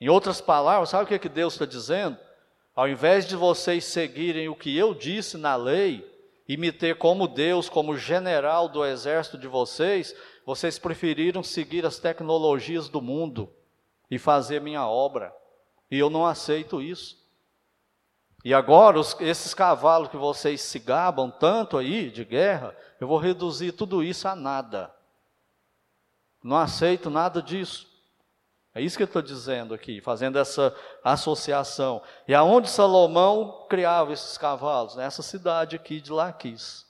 [0.00, 2.18] Em outras palavras, sabe o que, é que Deus está dizendo?
[2.74, 6.08] Ao invés de vocês seguirem o que eu disse na lei
[6.48, 11.98] e me ter como Deus, como general do exército de vocês, vocês preferiram seguir as
[11.98, 13.52] tecnologias do mundo
[14.10, 15.32] e fazer minha obra.
[15.90, 17.19] E eu não aceito isso.
[18.44, 23.18] E agora, os, esses cavalos que vocês se gabam tanto aí de guerra, eu vou
[23.18, 24.94] reduzir tudo isso a nada.
[26.42, 27.86] Não aceito nada disso.
[28.74, 32.00] É isso que eu estou dizendo aqui, fazendo essa associação.
[32.26, 34.94] E aonde Salomão criava esses cavalos?
[34.94, 36.86] Nessa cidade aqui de Laquis.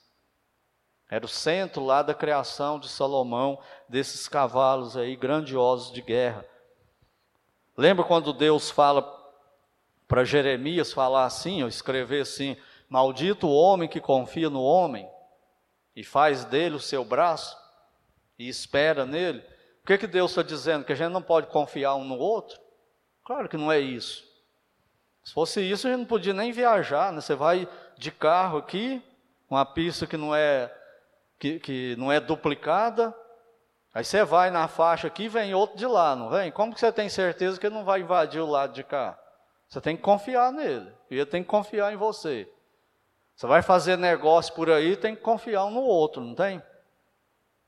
[1.09, 3.59] Era o centro lá da criação de Salomão,
[3.89, 6.45] desses cavalos aí grandiosos de guerra.
[7.75, 9.01] Lembra quando Deus fala
[10.11, 12.57] para Jeremias falar assim, ou escrever assim:
[12.89, 15.09] Maldito o homem que confia no homem
[15.95, 17.57] e faz dele o seu braço
[18.37, 19.39] e espera nele.
[19.81, 20.83] O que, que Deus está dizendo?
[20.83, 22.59] Que a gente não pode confiar um no outro?
[23.23, 24.25] Claro que não é isso.
[25.23, 27.13] Se fosse isso, a gente não podia nem viajar.
[27.13, 27.21] Né?
[27.21, 27.65] Você vai
[27.97, 29.01] de carro aqui,
[29.49, 30.69] uma pista que não é
[31.39, 33.15] que, que não é duplicada.
[33.93, 36.51] Aí você vai na faixa aqui, vem outro de lá, não vem?
[36.51, 39.17] Como que você tem certeza que ele não vai invadir o lado de cá?
[39.71, 40.91] Você tem que confiar nele.
[41.09, 42.47] E ele tem que confiar em você.
[43.33, 46.61] Você vai fazer negócio por aí, tem que confiar um no outro, não tem?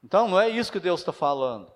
[0.03, 1.71] Então não é isso que Deus está falando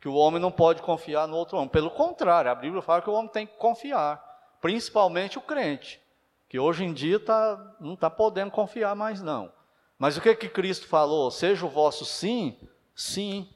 [0.00, 1.68] que o homem não pode confiar no outro homem.
[1.68, 4.18] Pelo contrário, a Bíblia fala que o homem tem que confiar,
[4.60, 6.00] principalmente o crente,
[6.48, 9.52] que hoje em dia tá, não está podendo confiar mais não.
[9.98, 11.30] Mas o que que Cristo falou?
[11.30, 12.58] Seja o vosso sim,
[12.94, 13.46] sim,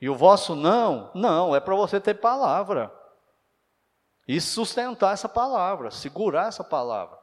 [0.00, 2.90] e o vosso não, não, é para você ter palavra.
[4.26, 7.18] E sustentar essa palavra, segurar essa palavra.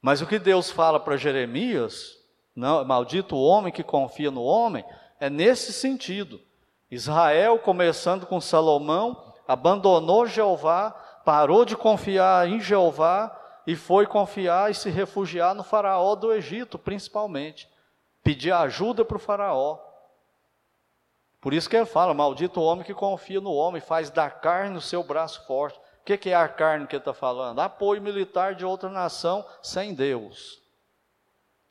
[0.00, 2.18] Mas o que Deus fala para Jeremias,
[2.56, 4.84] não, maldito o homem que confia no homem,
[5.20, 6.40] é nesse sentido.
[6.90, 10.90] Israel, começando com Salomão, abandonou Jeová,
[11.24, 16.78] parou de confiar em Jeová e foi confiar e se refugiar no Faraó do Egito,
[16.78, 17.70] principalmente.
[18.22, 19.78] Pedir ajuda para o Faraó.
[21.42, 24.78] Por isso que ele fala: Maldito o homem que confia no homem, faz da carne
[24.78, 25.76] o seu braço forte.
[26.00, 27.58] O que, que é a carne que ele está falando?
[27.58, 30.62] Apoio militar de outra nação sem Deus.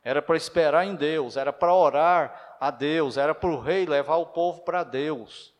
[0.04, 4.16] Era para esperar em Deus, era para orar a Deus, era para o rei levar
[4.16, 5.54] o povo para Deus.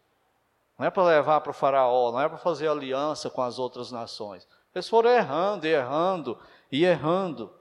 [0.78, 3.90] Não é para levar para o faraó, não é para fazer aliança com as outras
[3.90, 4.46] nações.
[4.74, 6.38] Eles foram errando, e errando
[6.70, 7.52] e errando.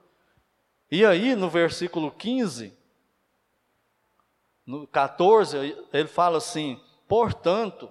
[0.90, 2.76] E aí, no versículo 15,
[4.66, 7.90] no 14, ele fala assim: Portanto,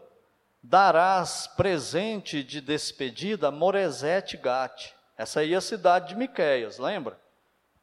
[0.64, 4.92] darás presente de despedida a Moresete Gate.
[5.18, 7.20] Essa aí é a cidade de Miqueias, lembra?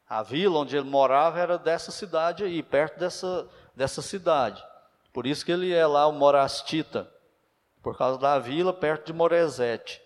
[0.07, 4.63] A vila onde ele morava era dessa cidade aí, perto dessa, dessa cidade.
[5.13, 7.09] Por isso que ele é lá o Morastita,
[7.81, 10.01] por causa da vila perto de Moresete.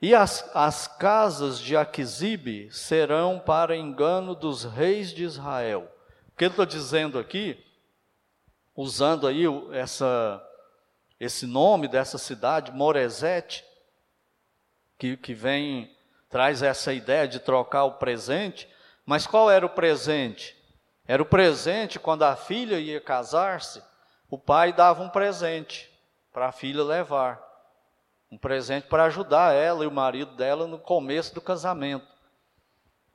[0.00, 5.92] E as, as casas de Aquisibe serão para engano dos reis de Israel.
[6.38, 7.62] Que ele está dizendo aqui,
[8.76, 10.40] usando aí essa,
[11.18, 13.64] esse nome dessa cidade, Moresete,
[14.96, 15.92] que, que vem
[16.30, 18.68] traz essa ideia de trocar o presente,
[19.04, 20.56] mas qual era o presente?
[21.08, 23.82] Era o presente quando a filha ia casar-se,
[24.30, 25.90] o pai dava um presente
[26.32, 27.42] para a filha levar.
[28.30, 32.06] Um presente para ajudar ela e o marido dela no começo do casamento.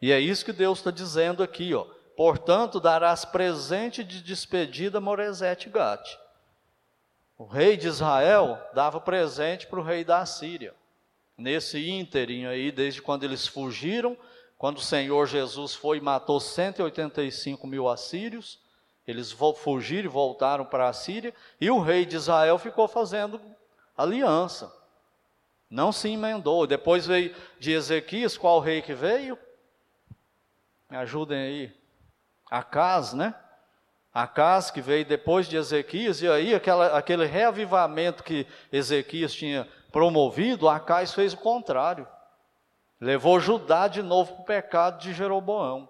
[0.01, 1.85] E é isso que Deus está dizendo aqui, ó.
[2.15, 6.17] Portanto, darás presente de despedida a Moresete Gate.
[7.37, 10.73] O rei de Israel dava presente para o rei da Síria
[11.37, 14.17] nesse ínterim aí, desde quando eles fugiram,
[14.57, 18.59] quando o Senhor Jesus foi e matou 185 mil assírios,
[19.05, 23.41] eles fugiram e voltaram para a Síria, e o rei de Israel ficou fazendo
[23.97, 24.73] aliança,
[25.69, 26.65] não se emendou.
[26.65, 29.37] Depois veio de Ezequias, qual rei que veio?
[30.89, 31.82] Me ajudem aí.
[32.49, 33.33] Acas, né?
[34.13, 40.69] Acas que veio depois de Ezequias, e aí aquela, aquele reavivamento que Ezequias tinha promovido,
[40.69, 42.07] Acais fez o contrário.
[43.01, 45.89] Levou Judá de novo para o pecado de Jeroboão.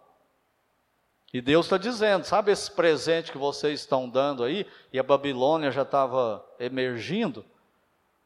[1.34, 5.72] E Deus está dizendo: sabe esse presente que vocês estão dando aí, e a Babilônia
[5.72, 7.46] já estava emergindo?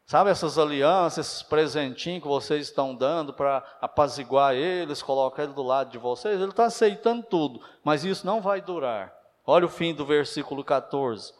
[0.08, 5.62] Sabe essas alianças, esses presentinhos que vocês estão dando para apaziguar eles, colocar ele do
[5.62, 6.39] lado de vocês?
[6.39, 9.14] Ele está aceitando tudo, mas isso não vai durar.
[9.45, 11.34] Olha o fim do versículo 14.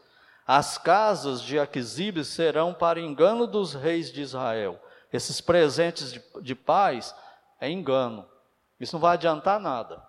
[0.46, 4.78] As casas de Aquisibes serão para engano dos reis de Israel.
[5.14, 7.16] Esses presentes de, de paz
[7.62, 8.28] é engano.
[8.82, 10.04] Isso não vai adiantar nada.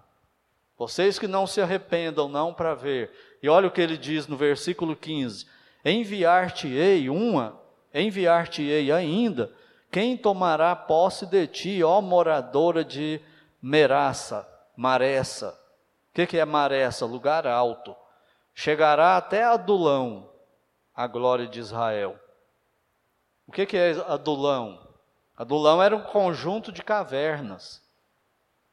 [0.76, 3.12] Vocês que não se arrependam, não para ver.
[3.40, 5.46] E olha o que ele diz no versículo 15:
[5.84, 7.67] Enviar-te-ei uma
[8.01, 9.53] enviar-te-ei ainda
[9.90, 13.20] quem tomará posse de ti, ó moradora de
[13.61, 14.46] Meraça,
[14.76, 15.59] Maressa.
[16.11, 17.07] O que, que é Maressa?
[17.07, 17.96] Lugar alto.
[18.55, 20.30] Chegará até Adulão,
[20.94, 22.18] a glória de Israel.
[23.46, 24.86] O que, que é Adulão?
[25.36, 27.82] Adulão era um conjunto de cavernas.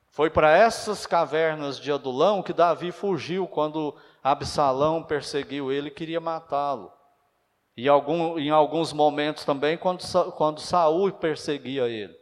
[0.09, 6.19] Foi para essas cavernas de Adulão que Davi fugiu quando Absalão perseguiu ele e queria
[6.19, 6.91] matá-lo.
[7.75, 10.01] E algum, em alguns momentos também, quando,
[10.33, 12.17] quando Saul perseguia ele.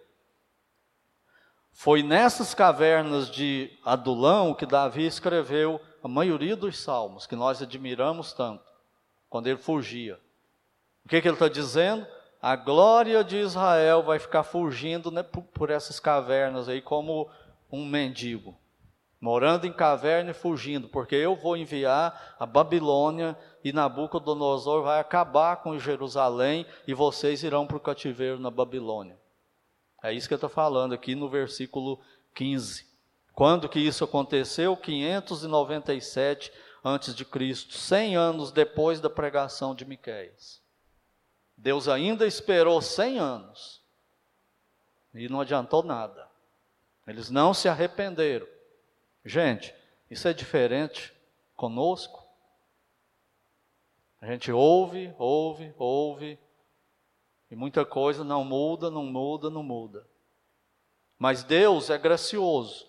[1.71, 8.33] Foi nessas cavernas de Adulão que Davi escreveu a maioria dos salmos, que nós admiramos
[8.33, 8.63] tanto,
[9.29, 10.19] quando ele fugia.
[11.05, 12.05] O que, que ele está dizendo?
[12.41, 17.29] A glória de Israel vai ficar fugindo né, por, por essas cavernas aí como
[17.71, 18.57] um mendigo
[19.23, 25.63] morando em caverna e fugindo, porque eu vou enviar a Babilônia e Nabucodonosor vai acabar
[25.63, 29.17] com Jerusalém e vocês irão para o cativeiro na Babilônia.
[30.03, 32.01] É isso que eu estou falando aqui no versículo
[32.35, 32.85] 15.
[33.33, 34.75] Quando que isso aconteceu?
[34.75, 36.51] 597
[36.83, 40.61] antes de Cristo, 100 anos depois da pregação de Miqueias.
[41.55, 43.81] Deus ainda esperou 100 anos
[45.15, 46.27] e não adiantou nada.
[47.07, 48.51] Eles não se arrependeram.
[49.25, 49.73] Gente,
[50.09, 51.13] isso é diferente
[51.55, 52.23] conosco.
[54.19, 56.39] A gente ouve, ouve, ouve,
[57.49, 60.07] e muita coisa não muda, não muda, não muda.
[61.19, 62.87] Mas Deus é gracioso,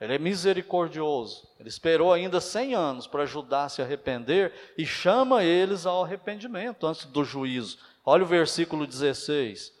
[0.00, 1.48] Ele é misericordioso.
[1.58, 6.86] Ele esperou ainda 100 anos para ajudar a se arrepender e chama eles ao arrependimento
[6.86, 7.78] antes do juízo.
[8.04, 9.74] Olha o versículo 16: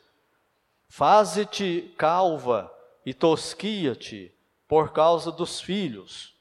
[0.88, 2.72] Faze-te calva
[3.06, 4.36] e tosquia-te
[4.68, 6.34] por causa dos filhos.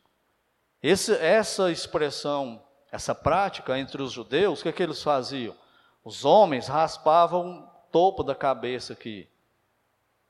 [0.83, 2.61] Esse, essa expressão,
[2.91, 5.55] essa prática entre os judeus, o que, é que eles faziam?
[6.03, 9.27] Os homens raspavam o topo da cabeça aqui.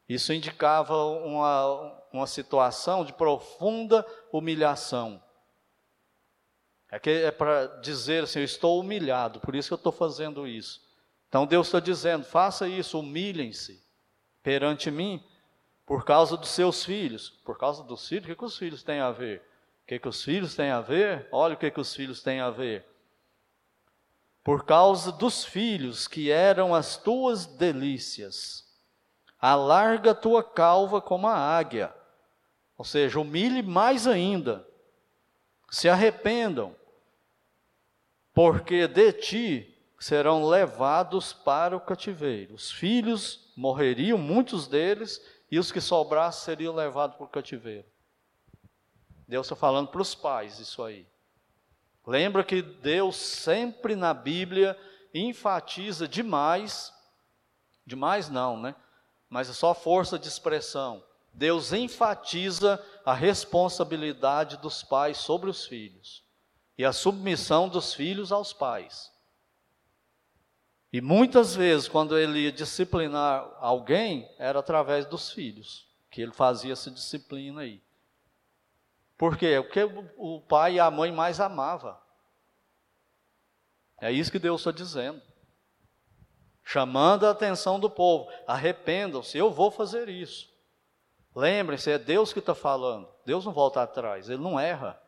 [0.08, 5.22] Isso indicava uma, uma situação de profunda humilhação.
[6.90, 10.48] É, que é para dizer assim: eu estou humilhado, por isso que eu estou fazendo
[10.48, 10.82] isso.
[11.28, 13.86] Então Deus está dizendo: faça isso, humilhem-se
[14.42, 15.22] perante mim,
[15.88, 17.30] por causa dos seus filhos.
[17.30, 19.40] Por causa dos filhos, o que, que os filhos têm a ver?
[19.84, 21.30] O que, que os filhos têm a ver?
[21.32, 22.86] Olha o que, que os filhos têm a ver.
[24.44, 28.68] Por causa dos filhos que eram as tuas delícias,
[29.40, 31.94] alarga tua calva como a águia.
[32.78, 34.68] Ou seja, humilhe mais ainda.
[35.70, 36.76] Se arrependam,
[38.34, 42.54] porque de ti serão levados para o cativeiro.
[42.54, 47.88] Os filhos morreriam, muitos deles, e os que sobrassem seriam levados para o cativeiro.
[49.28, 51.08] Deus está falando para os pais isso aí.
[52.06, 54.80] Lembra que Deus sempre na Bíblia
[55.14, 56.94] enfatiza demais,
[57.86, 58.76] demais não, né?
[59.30, 61.04] Mas é só força de expressão.
[61.34, 66.24] Deus enfatiza a responsabilidade dos pais sobre os filhos
[66.78, 69.12] e a submissão dos filhos aos pais.
[70.92, 76.74] E muitas vezes, quando ele ia disciplinar alguém, era através dos filhos, que ele fazia
[76.74, 77.82] essa disciplina aí.
[79.18, 79.60] Por quê?
[79.62, 79.84] Porque
[80.16, 82.00] o pai e a mãe mais amava.
[84.00, 85.22] É isso que Deus está dizendo.
[86.64, 88.32] Chamando a atenção do povo.
[88.46, 90.48] Arrependam-se, eu vou fazer isso.
[91.36, 93.08] Lembrem-se, é Deus que está falando.
[93.26, 95.02] Deus não volta atrás, Ele não erra.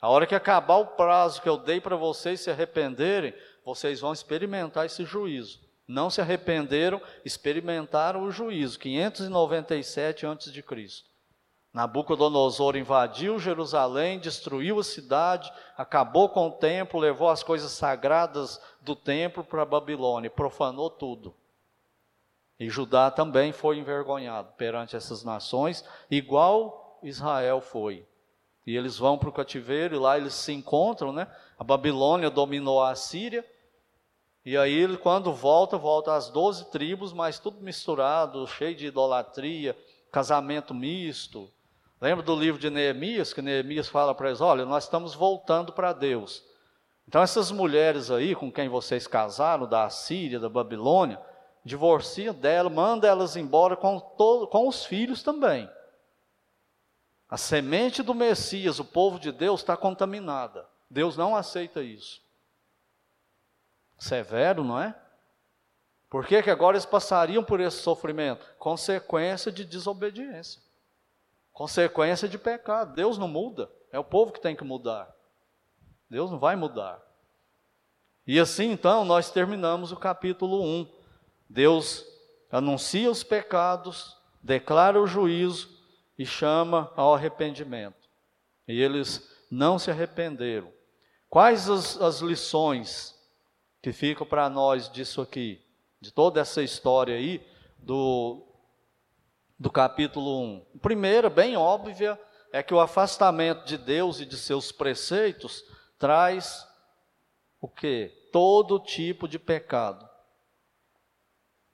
[0.00, 3.34] A hora que acabar o prazo que eu dei para vocês se arrependerem,
[3.66, 5.58] vocês vão experimentar esse juízo.
[5.88, 8.78] Não se arrependeram, experimentaram o juízo.
[8.78, 10.64] 597 a.C.
[11.72, 18.94] Nabucodonosor invadiu Jerusalém, destruiu a cidade, acabou com o templo, levou as coisas sagradas do
[18.94, 21.34] templo para Babilônia, profanou tudo.
[22.58, 28.06] E Judá também foi envergonhado perante essas nações, igual Israel foi.
[28.64, 31.26] E eles vão para o cativeiro e lá eles se encontram, né?
[31.58, 33.44] A Babilônia dominou a Síria,
[34.46, 39.76] e aí, ele, quando volta, volta às doze tribos, mas tudo misturado, cheio de idolatria,
[40.12, 41.52] casamento misto.
[42.00, 45.92] Lembra do livro de Neemias, que Neemias fala para eles: olha, nós estamos voltando para
[45.92, 46.44] Deus.
[47.08, 51.20] Então, essas mulheres aí com quem vocês casaram, da Assíria, da Babilônia,
[51.64, 55.68] divorcia dela, manda elas embora com, todo, com os filhos também.
[57.28, 60.68] A semente do Messias, o povo de Deus, está contaminada.
[60.88, 62.24] Deus não aceita isso.
[63.98, 64.94] Severo, não é?
[66.08, 68.46] Por que, que agora eles passariam por esse sofrimento?
[68.58, 70.62] Consequência de desobediência.
[71.52, 72.94] Consequência de pecado.
[72.94, 73.70] Deus não muda.
[73.90, 75.14] É o povo que tem que mudar.
[76.08, 77.02] Deus não vai mudar.
[78.26, 80.88] E assim então nós terminamos o capítulo 1.
[81.48, 82.04] Deus
[82.50, 85.68] anuncia os pecados, declara o juízo
[86.18, 88.08] e chama ao arrependimento.
[88.68, 90.72] E eles não se arrependeram.
[91.28, 93.15] Quais as, as lições
[93.82, 95.62] que ficam para nós disso aqui?
[96.00, 97.46] De toda essa história aí
[97.78, 98.46] do,
[99.58, 100.66] do capítulo 1.
[100.76, 102.20] A primeira, bem óbvia,
[102.52, 105.64] é que o afastamento de Deus e de seus preceitos
[105.98, 106.66] traz
[107.60, 108.28] o que?
[108.32, 110.08] Todo tipo de pecado.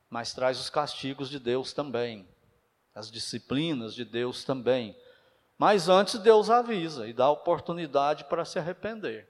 [0.09, 2.29] Mas traz os castigos de Deus também
[2.95, 4.97] as disciplinas de Deus também.
[5.57, 9.29] Mas antes Deus avisa e dá oportunidade para se arrepender.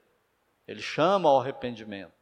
[0.67, 2.13] Ele chama ao arrependimento.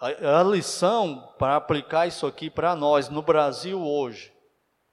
[0.00, 4.32] A, a lição para aplicar isso aqui para nós no Brasil hoje,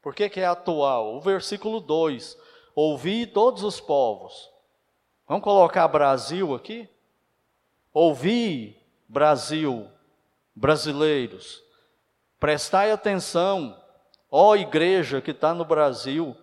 [0.02, 1.16] por que, que é atual?
[1.16, 2.38] O versículo 2:
[2.76, 4.50] Ouvi todos os povos.
[5.28, 6.88] Vamos colocar Brasil aqui?
[7.94, 8.78] Ouvi,
[9.08, 9.88] Brasil,
[10.56, 11.64] brasileiros,
[12.40, 13.76] prestai atenção
[14.30, 16.36] Ó igreja que está no Brasil,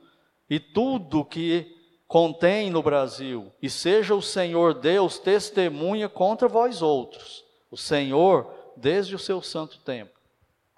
[0.49, 1.71] e tudo que
[2.07, 7.44] contém no Brasil, e seja o Senhor Deus testemunha contra vós outros.
[7.75, 10.17] O Senhor, desde o seu santo tempo,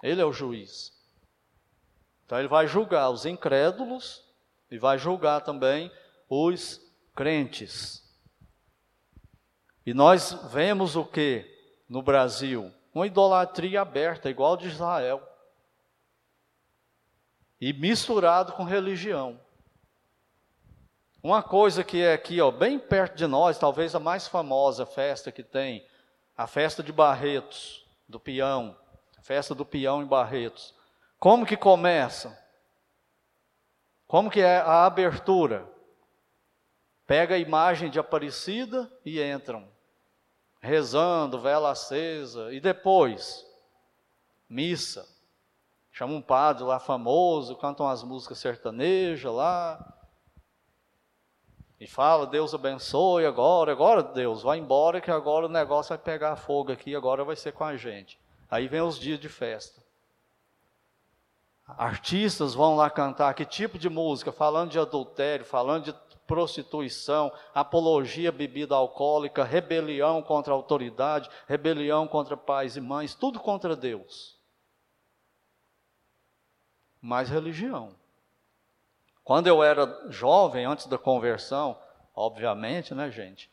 [0.01, 0.91] Ele é o juiz.
[2.25, 4.23] Então Ele vai julgar os incrédulos
[4.71, 5.91] e vai julgar também
[6.27, 6.81] os
[7.15, 8.03] crentes.
[9.85, 11.45] E nós vemos o que
[11.87, 12.73] no Brasil?
[12.91, 15.21] Uma idolatria aberta, igual de Israel
[17.61, 19.39] e misturado com religião.
[21.21, 25.31] Uma coisa que é aqui, ó, bem perto de nós, talvez a mais famosa festa
[25.31, 25.86] que tem,
[26.37, 28.77] a festa de Barretos, do peão,
[29.17, 30.75] a festa do peão em Barretos.
[31.19, 32.37] Como que começa?
[34.07, 35.67] Como que é a abertura?
[37.07, 39.67] Pega a imagem de Aparecida e entram,
[40.61, 43.43] rezando, vela acesa, e depois,
[44.47, 45.07] missa.
[45.91, 49.96] Chama um padre lá famoso, canta umas músicas sertanejas lá.
[51.79, 56.35] E fala, Deus abençoe agora, agora Deus, vai embora que agora o negócio vai pegar
[56.35, 58.19] fogo aqui, agora vai ser com a gente.
[58.49, 59.81] Aí vem os dias de festa.
[61.67, 64.31] Artistas vão lá cantar que tipo de música?
[64.31, 72.35] Falando de adultério, falando de prostituição, apologia bebida alcoólica, rebelião contra a autoridade, rebelião contra
[72.35, 74.37] pais e mães, tudo contra Deus
[77.01, 77.95] mais religião.
[79.27, 81.77] Quando eu era jovem, antes da conversão,
[82.15, 83.51] obviamente, né, gente?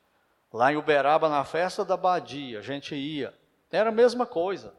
[0.53, 3.35] Lá em Uberaba, na festa da Badia, a gente ia.
[3.73, 4.73] Era a mesma coisa.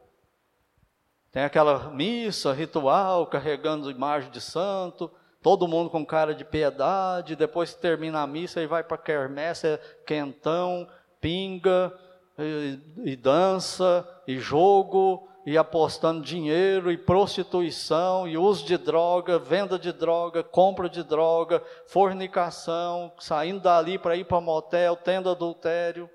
[1.30, 5.10] Tem aquela missa ritual, carregando imagem de santo,
[5.42, 8.98] todo mundo com cara de piedade, depois que termina a missa e vai para a
[8.98, 10.88] quermesse, é quentão,
[11.20, 11.92] pinga,
[12.38, 19.78] e, e dança, e jogo, e apostando dinheiro e prostituição e uso de droga, venda
[19.78, 26.10] de droga, compra de droga, fornicação, saindo dali para ir para motel, tendo adultério.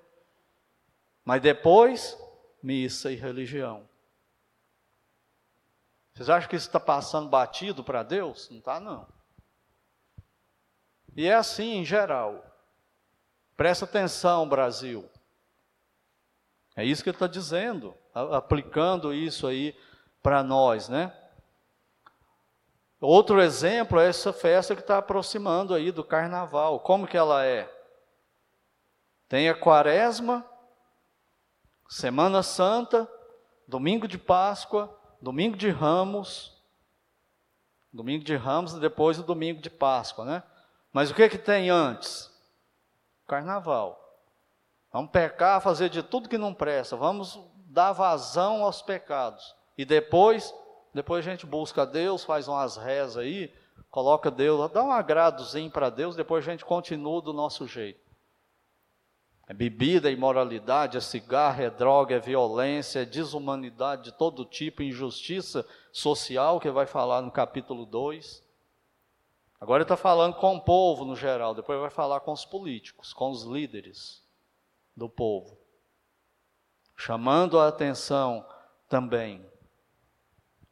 [1.24, 2.18] Mas depois,
[2.62, 3.88] missa e religião.
[6.14, 8.50] Vocês acham que isso está passando batido para Deus?
[8.50, 9.08] Não está, não.
[11.16, 12.44] E é assim em geral.
[13.56, 15.10] Presta atenção, Brasil.
[16.76, 19.76] É isso que ele está dizendo aplicando isso aí
[20.22, 21.14] para nós, né?
[23.00, 26.80] Outro exemplo é essa festa que está aproximando aí do carnaval.
[26.80, 27.68] Como que ela é?
[29.28, 30.46] Tem a quaresma,
[31.90, 33.10] Semana Santa,
[33.68, 36.62] domingo de Páscoa, domingo de Ramos,
[37.92, 40.44] domingo de Ramos e depois o domingo de Páscoa, né?
[40.94, 42.30] Mas o que que tem antes?
[43.28, 43.98] Carnaval.
[44.92, 46.96] Vamos pecar, fazer de tudo que não presta.
[46.96, 47.40] Vamos
[47.72, 49.56] dá vazão aos pecados.
[49.78, 50.54] E depois,
[50.94, 53.54] depois a gente busca Deus, faz umas rezas aí,
[53.90, 58.02] coloca Deus, dá um agradozinho para Deus, depois a gente continua do nosso jeito.
[59.48, 64.84] É bebida, é imoralidade, é cigarro, é droga, é violência, é desumanidade de todo tipo,
[64.84, 68.44] injustiça social, que vai falar no capítulo 2.
[69.60, 73.30] Agora está falando com o povo no geral, depois vai falar com os políticos, com
[73.30, 74.24] os líderes
[74.96, 75.61] do povo
[77.02, 78.46] chamando a atenção
[78.88, 79.44] também.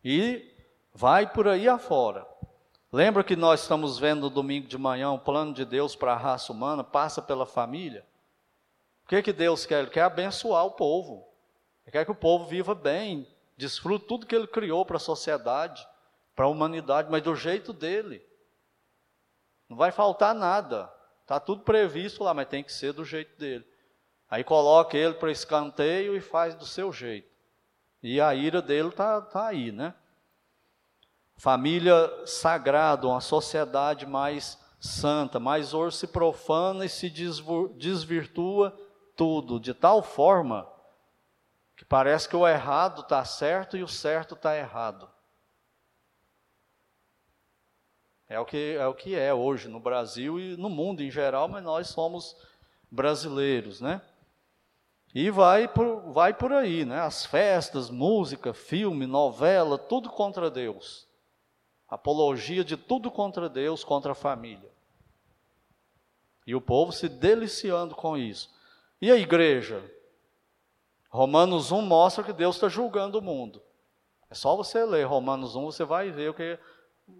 [0.03, 0.55] E
[0.93, 2.23] vai por aí afora.
[2.91, 6.17] Lembra que nós estamos vendo no domingo de manhã o plano de Deus para a
[6.17, 8.05] raça humana, passa pela família?
[9.05, 9.79] O que, que Deus quer?
[9.79, 11.27] Ele quer abençoar o povo.
[11.83, 13.27] Ele quer que o povo viva bem,
[13.57, 15.87] desfrute tudo que ele criou para a sociedade,
[16.35, 18.23] para a humanidade, mas do jeito dele.
[19.67, 20.93] Não vai faltar nada.
[21.23, 23.65] Está tudo previsto lá, mas tem que ser do jeito dele.
[24.29, 27.29] Aí coloca ele para escanteio e faz do seu jeito.
[28.01, 29.93] E a ira dele está tá aí, né?
[31.35, 38.77] Família sagrada, uma sociedade mais santa, mas hoje se profana e se desvirtua
[39.15, 40.69] tudo, de tal forma
[41.75, 45.09] que parece que o errado está certo e o certo está errado.
[48.27, 51.47] É o, que, é o que é hoje no Brasil e no mundo em geral,
[51.47, 52.35] mas nós somos
[52.91, 54.01] brasileiros, né?
[55.13, 56.99] E vai por, vai por aí, né?
[56.99, 61.07] As festas, música, filme, novela, tudo contra Deus.
[61.87, 64.69] Apologia de tudo contra Deus, contra a família.
[66.45, 68.53] E o povo se deliciando com isso.
[69.01, 69.83] E a igreja?
[71.09, 73.61] Romanos 1 mostra que Deus está julgando o mundo.
[74.29, 76.59] É só você ler Romanos 1, você vai ver o que,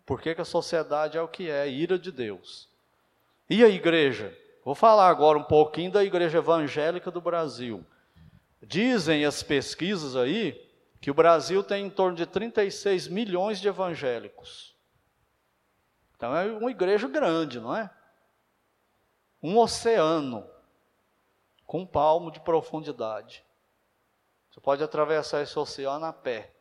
[0.05, 2.69] por que a sociedade é o que é, ira de Deus.
[3.49, 4.37] E a igreja?
[4.69, 7.83] Vou falar agora um pouquinho da igreja evangélica do Brasil.
[8.61, 10.63] Dizem as pesquisas aí
[11.01, 14.77] que o Brasil tem em torno de 36 milhões de evangélicos.
[16.15, 17.89] Então é uma igreja grande, não é?
[19.41, 20.47] Um oceano
[21.65, 23.43] com um palmo de profundidade.
[24.51, 26.53] Você pode atravessar esse oceano a pé.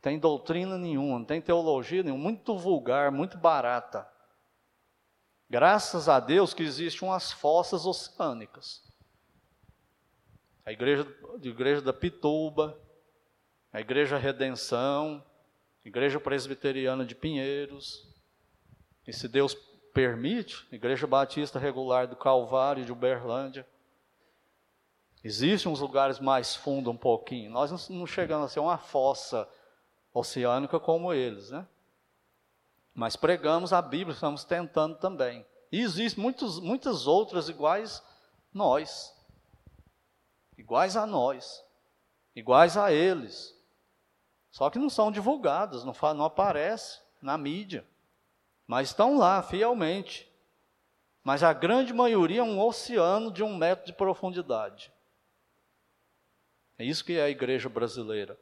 [0.00, 4.13] Tem doutrina nenhuma, não tem teologia nenhuma, muito vulgar, muito barata.
[5.54, 8.82] Graças a Deus que existem umas fossas oceânicas.
[10.66, 12.76] A igreja, a igreja da Pituba,
[13.72, 15.24] a Igreja Redenção,
[15.84, 18.04] Igreja Presbiteriana de Pinheiros,
[19.06, 19.54] e se Deus
[19.94, 23.64] permite, Igreja Batista Regular do Calvário de Uberlândia.
[25.22, 27.48] Existem uns lugares mais fundos um pouquinho.
[27.52, 29.48] Nós não chegamos a ser uma fossa
[30.12, 31.64] oceânica como eles, né?
[32.94, 35.44] Mas pregamos a Bíblia, estamos tentando também.
[35.72, 38.00] E existem muitos, muitas outras iguais
[38.52, 39.12] nós,
[40.56, 41.64] iguais a nós,
[42.36, 43.52] iguais a eles.
[44.52, 47.84] Só que não são divulgadas, não, não aparece na mídia.
[48.68, 50.30] Mas estão lá fielmente.
[51.24, 54.92] Mas a grande maioria é um oceano de um metro de profundidade.
[56.78, 58.38] É isso que é a igreja brasileira.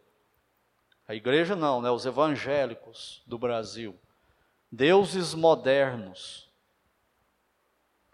[1.09, 1.91] A igreja não, né?
[1.91, 3.99] Os evangélicos do Brasil.
[4.75, 6.51] Deuses modernos.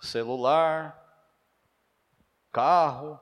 [0.01, 1.01] Celular,
[2.51, 3.17] carro,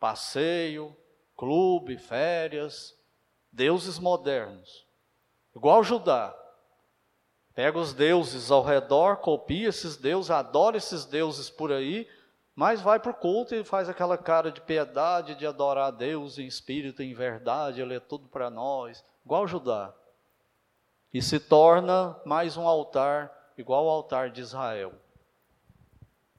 [0.00, 0.96] passeio,
[1.36, 2.98] clube, férias,
[3.52, 4.84] deuses modernos.
[5.54, 6.36] Igual Judá.
[7.54, 12.08] Pega os deuses ao redor, copia esses deuses, adora esses deuses por aí,
[12.56, 16.40] mas vai para o culto e faz aquela cara de piedade, de adorar a Deus
[16.40, 19.04] em espírito, em verdade, Ele é tudo para nós.
[19.24, 19.94] Igual Judá.
[21.12, 24.92] E se torna mais um altar, igual ao altar de Israel.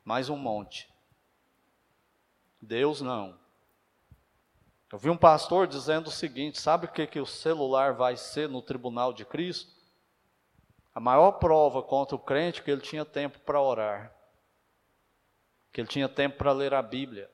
[0.03, 0.88] Mais um monte.
[2.61, 3.39] Deus não.
[4.91, 8.47] Eu vi um pastor dizendo o seguinte: sabe o que, que o celular vai ser
[8.47, 9.72] no tribunal de Cristo?
[10.93, 14.13] A maior prova contra o crente é que ele tinha tempo para orar,
[15.72, 17.30] que ele tinha tempo para ler a Bíblia,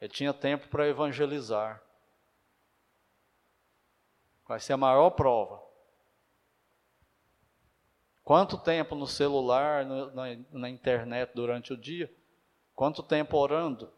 [0.00, 1.82] ele tinha tempo para evangelizar.
[4.46, 5.73] Vai ser a maior prova.
[8.24, 12.10] Quanto tempo no celular, no, na, na internet durante o dia?
[12.74, 13.92] Quanto tempo orando,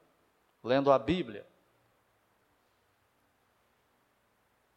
[0.62, 1.46] lendo a Bíblia?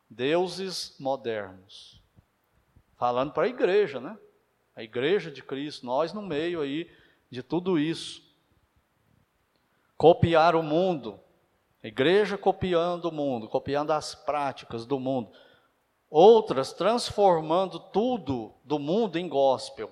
[0.09, 2.01] deuses modernos.
[2.97, 4.17] Falando para a igreja, né?
[4.75, 6.91] A igreja de Cristo, nós no meio aí
[7.29, 8.27] de tudo isso.
[9.95, 11.19] Copiar o mundo,
[11.83, 15.31] a igreja copiando o mundo, copiando as práticas do mundo.
[16.09, 19.91] Outras transformando tudo do mundo em gospel.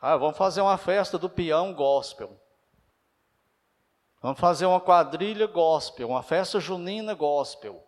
[0.00, 2.38] Ah, vamos fazer uma festa do peão gospel.
[4.22, 7.82] Vamos fazer uma quadrilha gospel, uma festa junina gospel.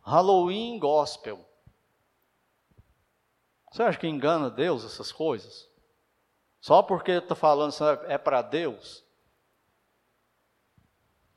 [0.00, 1.44] Halloween gospel.
[3.70, 5.68] Você acha que engana Deus essas coisas?
[6.60, 7.74] Só porque está falando
[8.06, 9.04] é para Deus?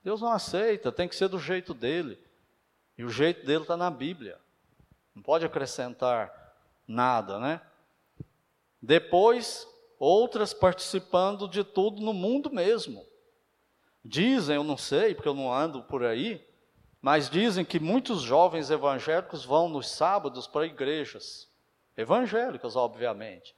[0.03, 2.23] Deus não aceita, tem que ser do jeito dele.
[2.97, 4.39] E o jeito dele está na Bíblia.
[5.15, 6.53] Não pode acrescentar
[6.85, 7.61] nada, né?
[8.81, 9.65] Depois,
[9.97, 13.03] outras participando de tudo no mundo mesmo.
[14.03, 16.45] Dizem, eu não sei, porque eu não ando por aí,
[17.05, 21.47] Mas dizem que muitos jovens evangélicos vão nos sábados para igrejas,
[21.95, 23.55] evangélicas, obviamente.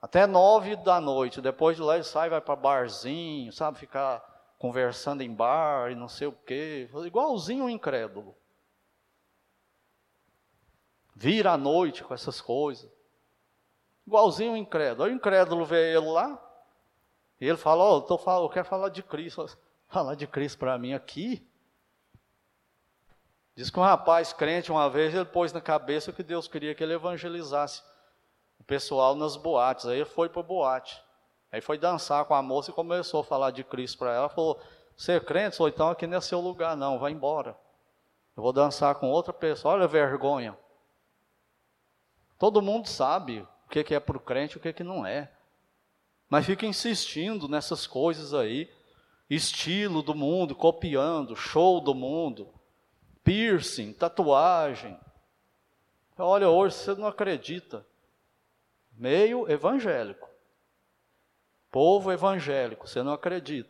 [0.00, 4.22] Até nove da noite, depois de lá ele sai, vai para barzinho, sabe, ficar
[4.60, 8.32] conversando em bar e não sei o quê, igualzinho um incrédulo.
[11.18, 12.90] Vira à noite com essas coisas.
[14.06, 15.08] Igualzinho um incrédulo.
[15.08, 16.38] O incrédulo vê ele lá,
[17.40, 19.46] e ele fala, oh, eu, eu quero falar de Cristo.
[19.88, 21.48] Falar de Cristo para mim aqui?
[23.54, 26.82] Diz que um rapaz crente, uma vez, ele pôs na cabeça que Deus queria que
[26.82, 27.82] ele evangelizasse
[28.58, 29.86] o pessoal nas boates.
[29.86, 31.00] Aí ele foi para boate.
[31.52, 34.28] Aí foi dançar com a moça e começou a falar de Cristo para ela.
[34.28, 34.60] Falou:
[34.96, 35.62] Você é crente?
[35.62, 37.56] Ou então aqui não é seu lugar, não, vai embora.
[38.36, 39.74] Eu vou dançar com outra pessoa.
[39.74, 40.58] Olha a vergonha.
[42.38, 45.30] Todo mundo sabe o que é para o crente e o que não é.
[46.28, 48.70] Mas fica insistindo nessas coisas aí.
[49.28, 52.52] Estilo do mundo, copiando, show do mundo
[53.26, 54.96] piercing, tatuagem.
[56.16, 57.84] Olha, hoje você não acredita.
[58.92, 60.30] Meio evangélico.
[61.68, 63.68] Povo evangélico, você não acredita.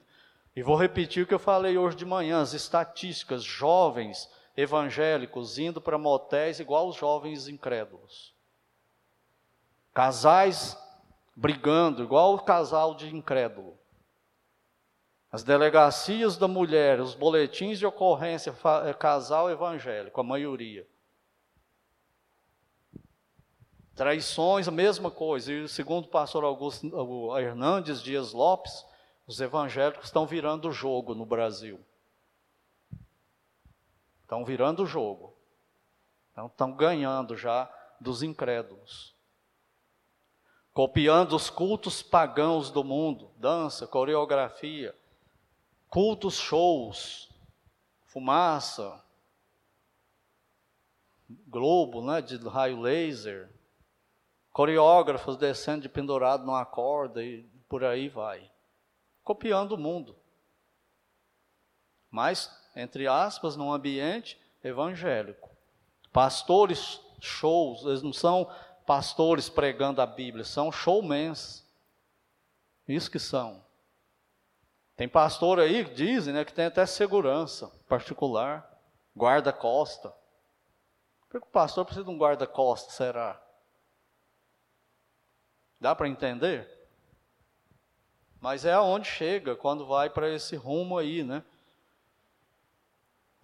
[0.54, 5.80] E vou repetir o que eu falei hoje de manhã: as estatísticas, jovens evangélicos indo
[5.80, 8.35] para motéis igual os jovens incrédulos.
[9.96, 10.76] Casais
[11.34, 13.78] brigando, igual o casal de incrédulo.
[15.32, 20.86] As delegacias da mulher, os boletins de ocorrência, é casal evangélico, a maioria.
[23.94, 25.50] Traições, a mesma coisa.
[25.50, 26.86] E segundo o pastor Augusto
[27.38, 28.84] Hernandes Dias Lopes,
[29.26, 31.80] os evangélicos estão virando o jogo no Brasil.
[34.20, 35.34] Estão virando o jogo.
[36.32, 37.66] Então, estão ganhando já
[37.98, 39.15] dos incrédulos.
[40.76, 44.94] Copiando os cultos pagãos do mundo, dança, coreografia,
[45.88, 47.30] cultos shows,
[48.04, 49.02] fumaça,
[51.48, 53.50] globo, né, de raio laser,
[54.52, 58.52] coreógrafos descendo de pendurado numa corda e por aí vai.
[59.24, 60.14] Copiando o mundo.
[62.10, 65.48] Mas, entre aspas, num ambiente evangélico.
[66.12, 68.46] Pastores shows, eles não são
[68.86, 71.66] pastores pregando a Bíblia, são showmans.
[72.86, 73.64] Isso que são.
[74.96, 78.66] Tem pastor aí que dizem né, que tem até segurança particular,
[79.14, 80.14] guarda-costa.
[81.20, 83.42] Por que o pastor precisa de um guarda-costa, será?
[85.80, 86.70] Dá para entender?
[88.40, 91.44] Mas é aonde chega quando vai para esse rumo aí, né?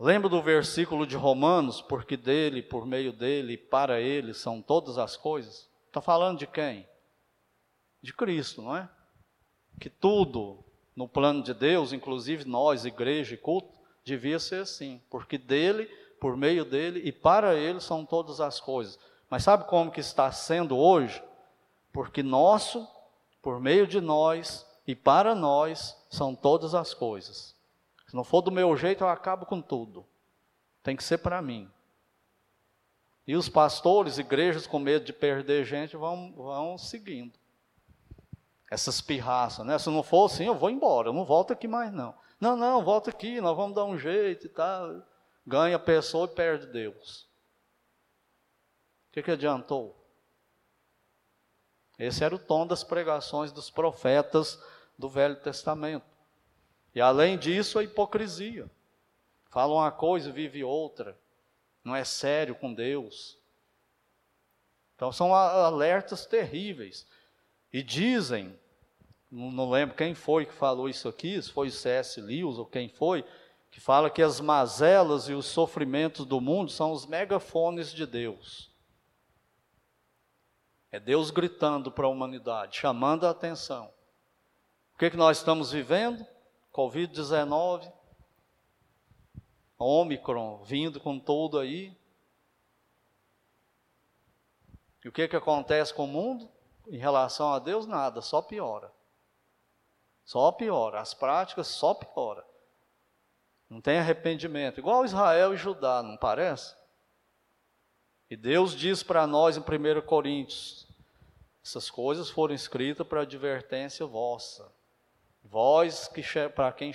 [0.02, 5.16] Lembra do versículo de Romanos, porque dele, por meio dele, para ele são todas as
[5.16, 5.70] coisas?
[5.86, 6.88] Está falando de quem?
[8.02, 8.90] De Cristo, não é?
[9.78, 10.64] Que tudo
[10.96, 13.72] no plano de Deus, inclusive nós, igreja e culto,
[14.02, 15.84] devia ser assim, porque dele,
[16.20, 18.98] por meio dele e para ele são todas as coisas.
[19.30, 21.22] Mas sabe como que está sendo hoje?
[21.92, 22.88] Porque nosso,
[23.40, 27.51] por meio de nós e para nós são todas as coisas.
[28.12, 30.06] Se não for do meu jeito, eu acabo com tudo.
[30.82, 31.66] Tem que ser para mim.
[33.26, 37.32] E os pastores, igrejas com medo de perder gente, vão, vão seguindo
[38.70, 39.78] essas pirraças, né?
[39.78, 42.14] Se não for assim, eu vou embora, eu não volto aqui mais não.
[42.38, 45.02] Não, não, volta aqui, nós vamos dar um jeito e tal.
[45.46, 47.22] Ganha a pessoa e perde Deus.
[49.08, 49.96] O que, que adiantou?
[51.98, 54.62] Esse era o tom das pregações dos profetas
[54.98, 56.11] do Velho Testamento.
[56.94, 58.70] E além disso, a hipocrisia.
[59.50, 61.18] Fala uma coisa e vive outra.
[61.84, 63.38] Não é sério com Deus.
[64.94, 67.06] Então são alertas terríveis.
[67.72, 68.58] E dizem
[69.34, 72.20] não, lembro quem foi que falou isso aqui, se foi C.S.
[72.20, 73.24] Lewis ou quem foi,
[73.70, 78.70] que fala que as mazelas e os sofrimentos do mundo são os megafones de Deus.
[80.90, 83.90] É Deus gritando para a humanidade, chamando a atenção.
[84.94, 86.26] O que, que nós estamos vivendo?
[86.72, 87.92] Covid-19,
[89.78, 91.96] Ômicron vindo com tudo aí.
[95.04, 96.48] E o que, que acontece com o mundo?
[96.86, 98.92] Em relação a Deus, nada, só piora.
[100.24, 102.46] Só piora, as práticas só piora.
[103.68, 106.76] Não tem arrependimento, igual Israel e Judá, não parece?
[108.30, 110.86] E Deus diz para nós em 1 Coríntios:
[111.64, 114.72] essas coisas foram escritas para advertência vossa.
[115.42, 116.92] Vós que para quem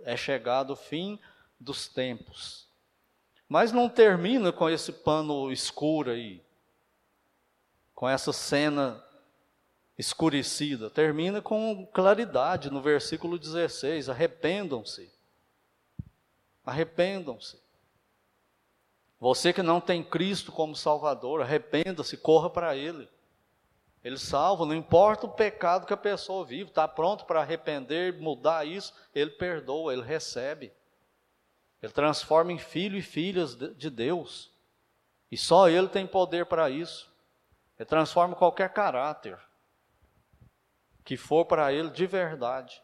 [0.00, 1.18] é chegado o fim
[1.58, 2.66] dos tempos.
[3.48, 6.42] Mas não termina com esse pano escuro aí,
[7.94, 9.04] com essa cena
[9.98, 10.88] escurecida.
[10.88, 15.12] Termina com claridade no versículo 16: arrependam-se.
[16.64, 17.60] Arrependam-se.
[19.18, 23.06] Você que não tem Cristo como Salvador, arrependa-se, corra para Ele.
[24.02, 28.66] Ele salva, não importa o pecado que a pessoa vive, está pronto para arrepender, mudar
[28.66, 30.72] isso, Ele perdoa, Ele recebe.
[31.82, 34.50] Ele transforma em filho e filhas de Deus.
[35.30, 37.10] E só Ele tem poder para isso.
[37.78, 39.38] Ele transforma qualquer caráter
[41.04, 42.82] que for para Ele de verdade.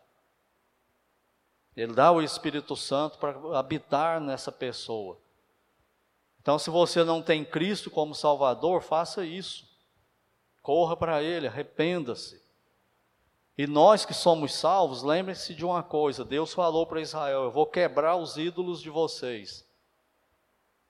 [1.77, 5.19] Ele dá o Espírito Santo para habitar nessa pessoa.
[6.41, 9.69] Então, se você não tem Cristo como Salvador, faça isso.
[10.67, 12.43] Corra para Ele, arrependa-se.
[13.57, 17.69] E nós que somos salvos, lembre-se de uma coisa: Deus falou para Israel: Eu vou
[17.69, 19.65] quebrar os ídolos de vocês.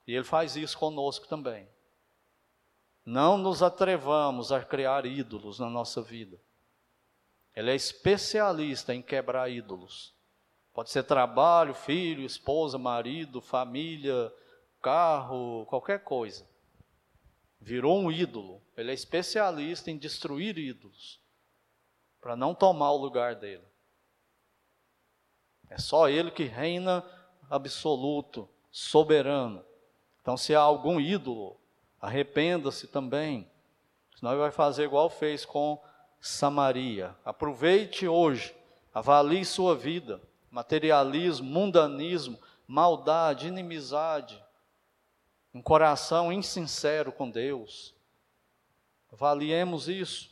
[0.06, 1.68] E Ele faz isso conosco também.
[3.04, 6.40] Não nos atrevamos a criar ídolos na nossa vida.
[7.54, 10.14] Ele é especialista em quebrar ídolos.
[10.72, 14.32] Pode ser trabalho, filho, esposa, marido, família,
[14.80, 16.48] carro, qualquer coisa.
[17.66, 18.62] Virou um ídolo.
[18.76, 21.20] Ele é especialista em destruir ídolos
[22.20, 23.64] para não tomar o lugar dele.
[25.68, 27.04] É só ele que reina
[27.50, 29.64] absoluto, soberano.
[30.22, 31.60] Então, se há algum ídolo,
[32.00, 33.50] arrependa-se também.
[34.14, 35.82] Senão ele vai fazer igual fez com
[36.20, 37.16] Samaria.
[37.24, 38.54] Aproveite hoje,
[38.94, 40.22] avalie sua vida.
[40.52, 44.40] Materialismo, mundanismo, maldade, inimizade,
[45.56, 47.94] um coração insincero com Deus.
[49.10, 50.30] Avaliemos isso.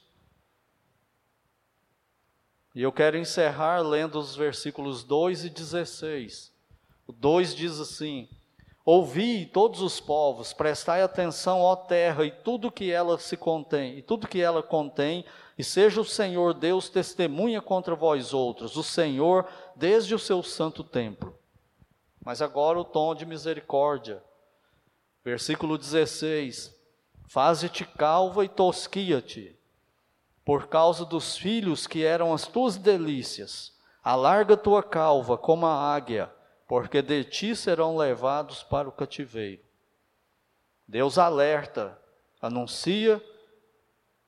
[2.75, 6.53] E eu quero encerrar lendo os versículos 2 e 16.
[7.07, 8.29] O 2 diz assim:
[8.85, 14.03] Ouvi todos os povos, prestai atenção, ó terra, e tudo que ela se contém, e
[14.03, 15.25] tudo que ela contém,
[15.57, 20.85] e seja o Senhor Deus testemunha contra vós outros, o Senhor desde o seu santo
[20.85, 21.35] templo.
[22.22, 24.22] Mas agora o tom de misericórdia.
[25.25, 26.75] Versículo 16:
[27.27, 29.59] Faze-te calva e tosquia-te,
[30.45, 33.72] por causa dos filhos que eram as tuas delícias.
[34.03, 36.31] Alarga tua calva como a águia,
[36.68, 39.64] porque de ti serão levados para o cativeiro.
[40.87, 41.99] Deus alerta,
[42.39, 43.22] anuncia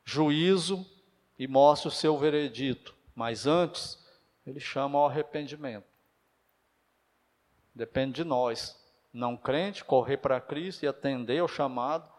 [0.02, 0.86] juízo
[1.38, 4.02] e mostra o seu veredito, mas antes
[4.46, 5.84] ele chama ao arrependimento.
[7.74, 8.75] Depende de nós
[9.16, 12.12] não crente, correr para Cristo e atender ao chamado,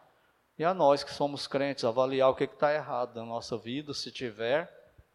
[0.57, 4.11] e a nós que somos crentes, avaliar o que está errado na nossa vida, se
[4.11, 4.67] tiver,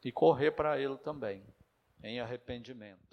[0.05, 1.45] e correr para Ele também,
[2.01, 3.12] em arrependimento.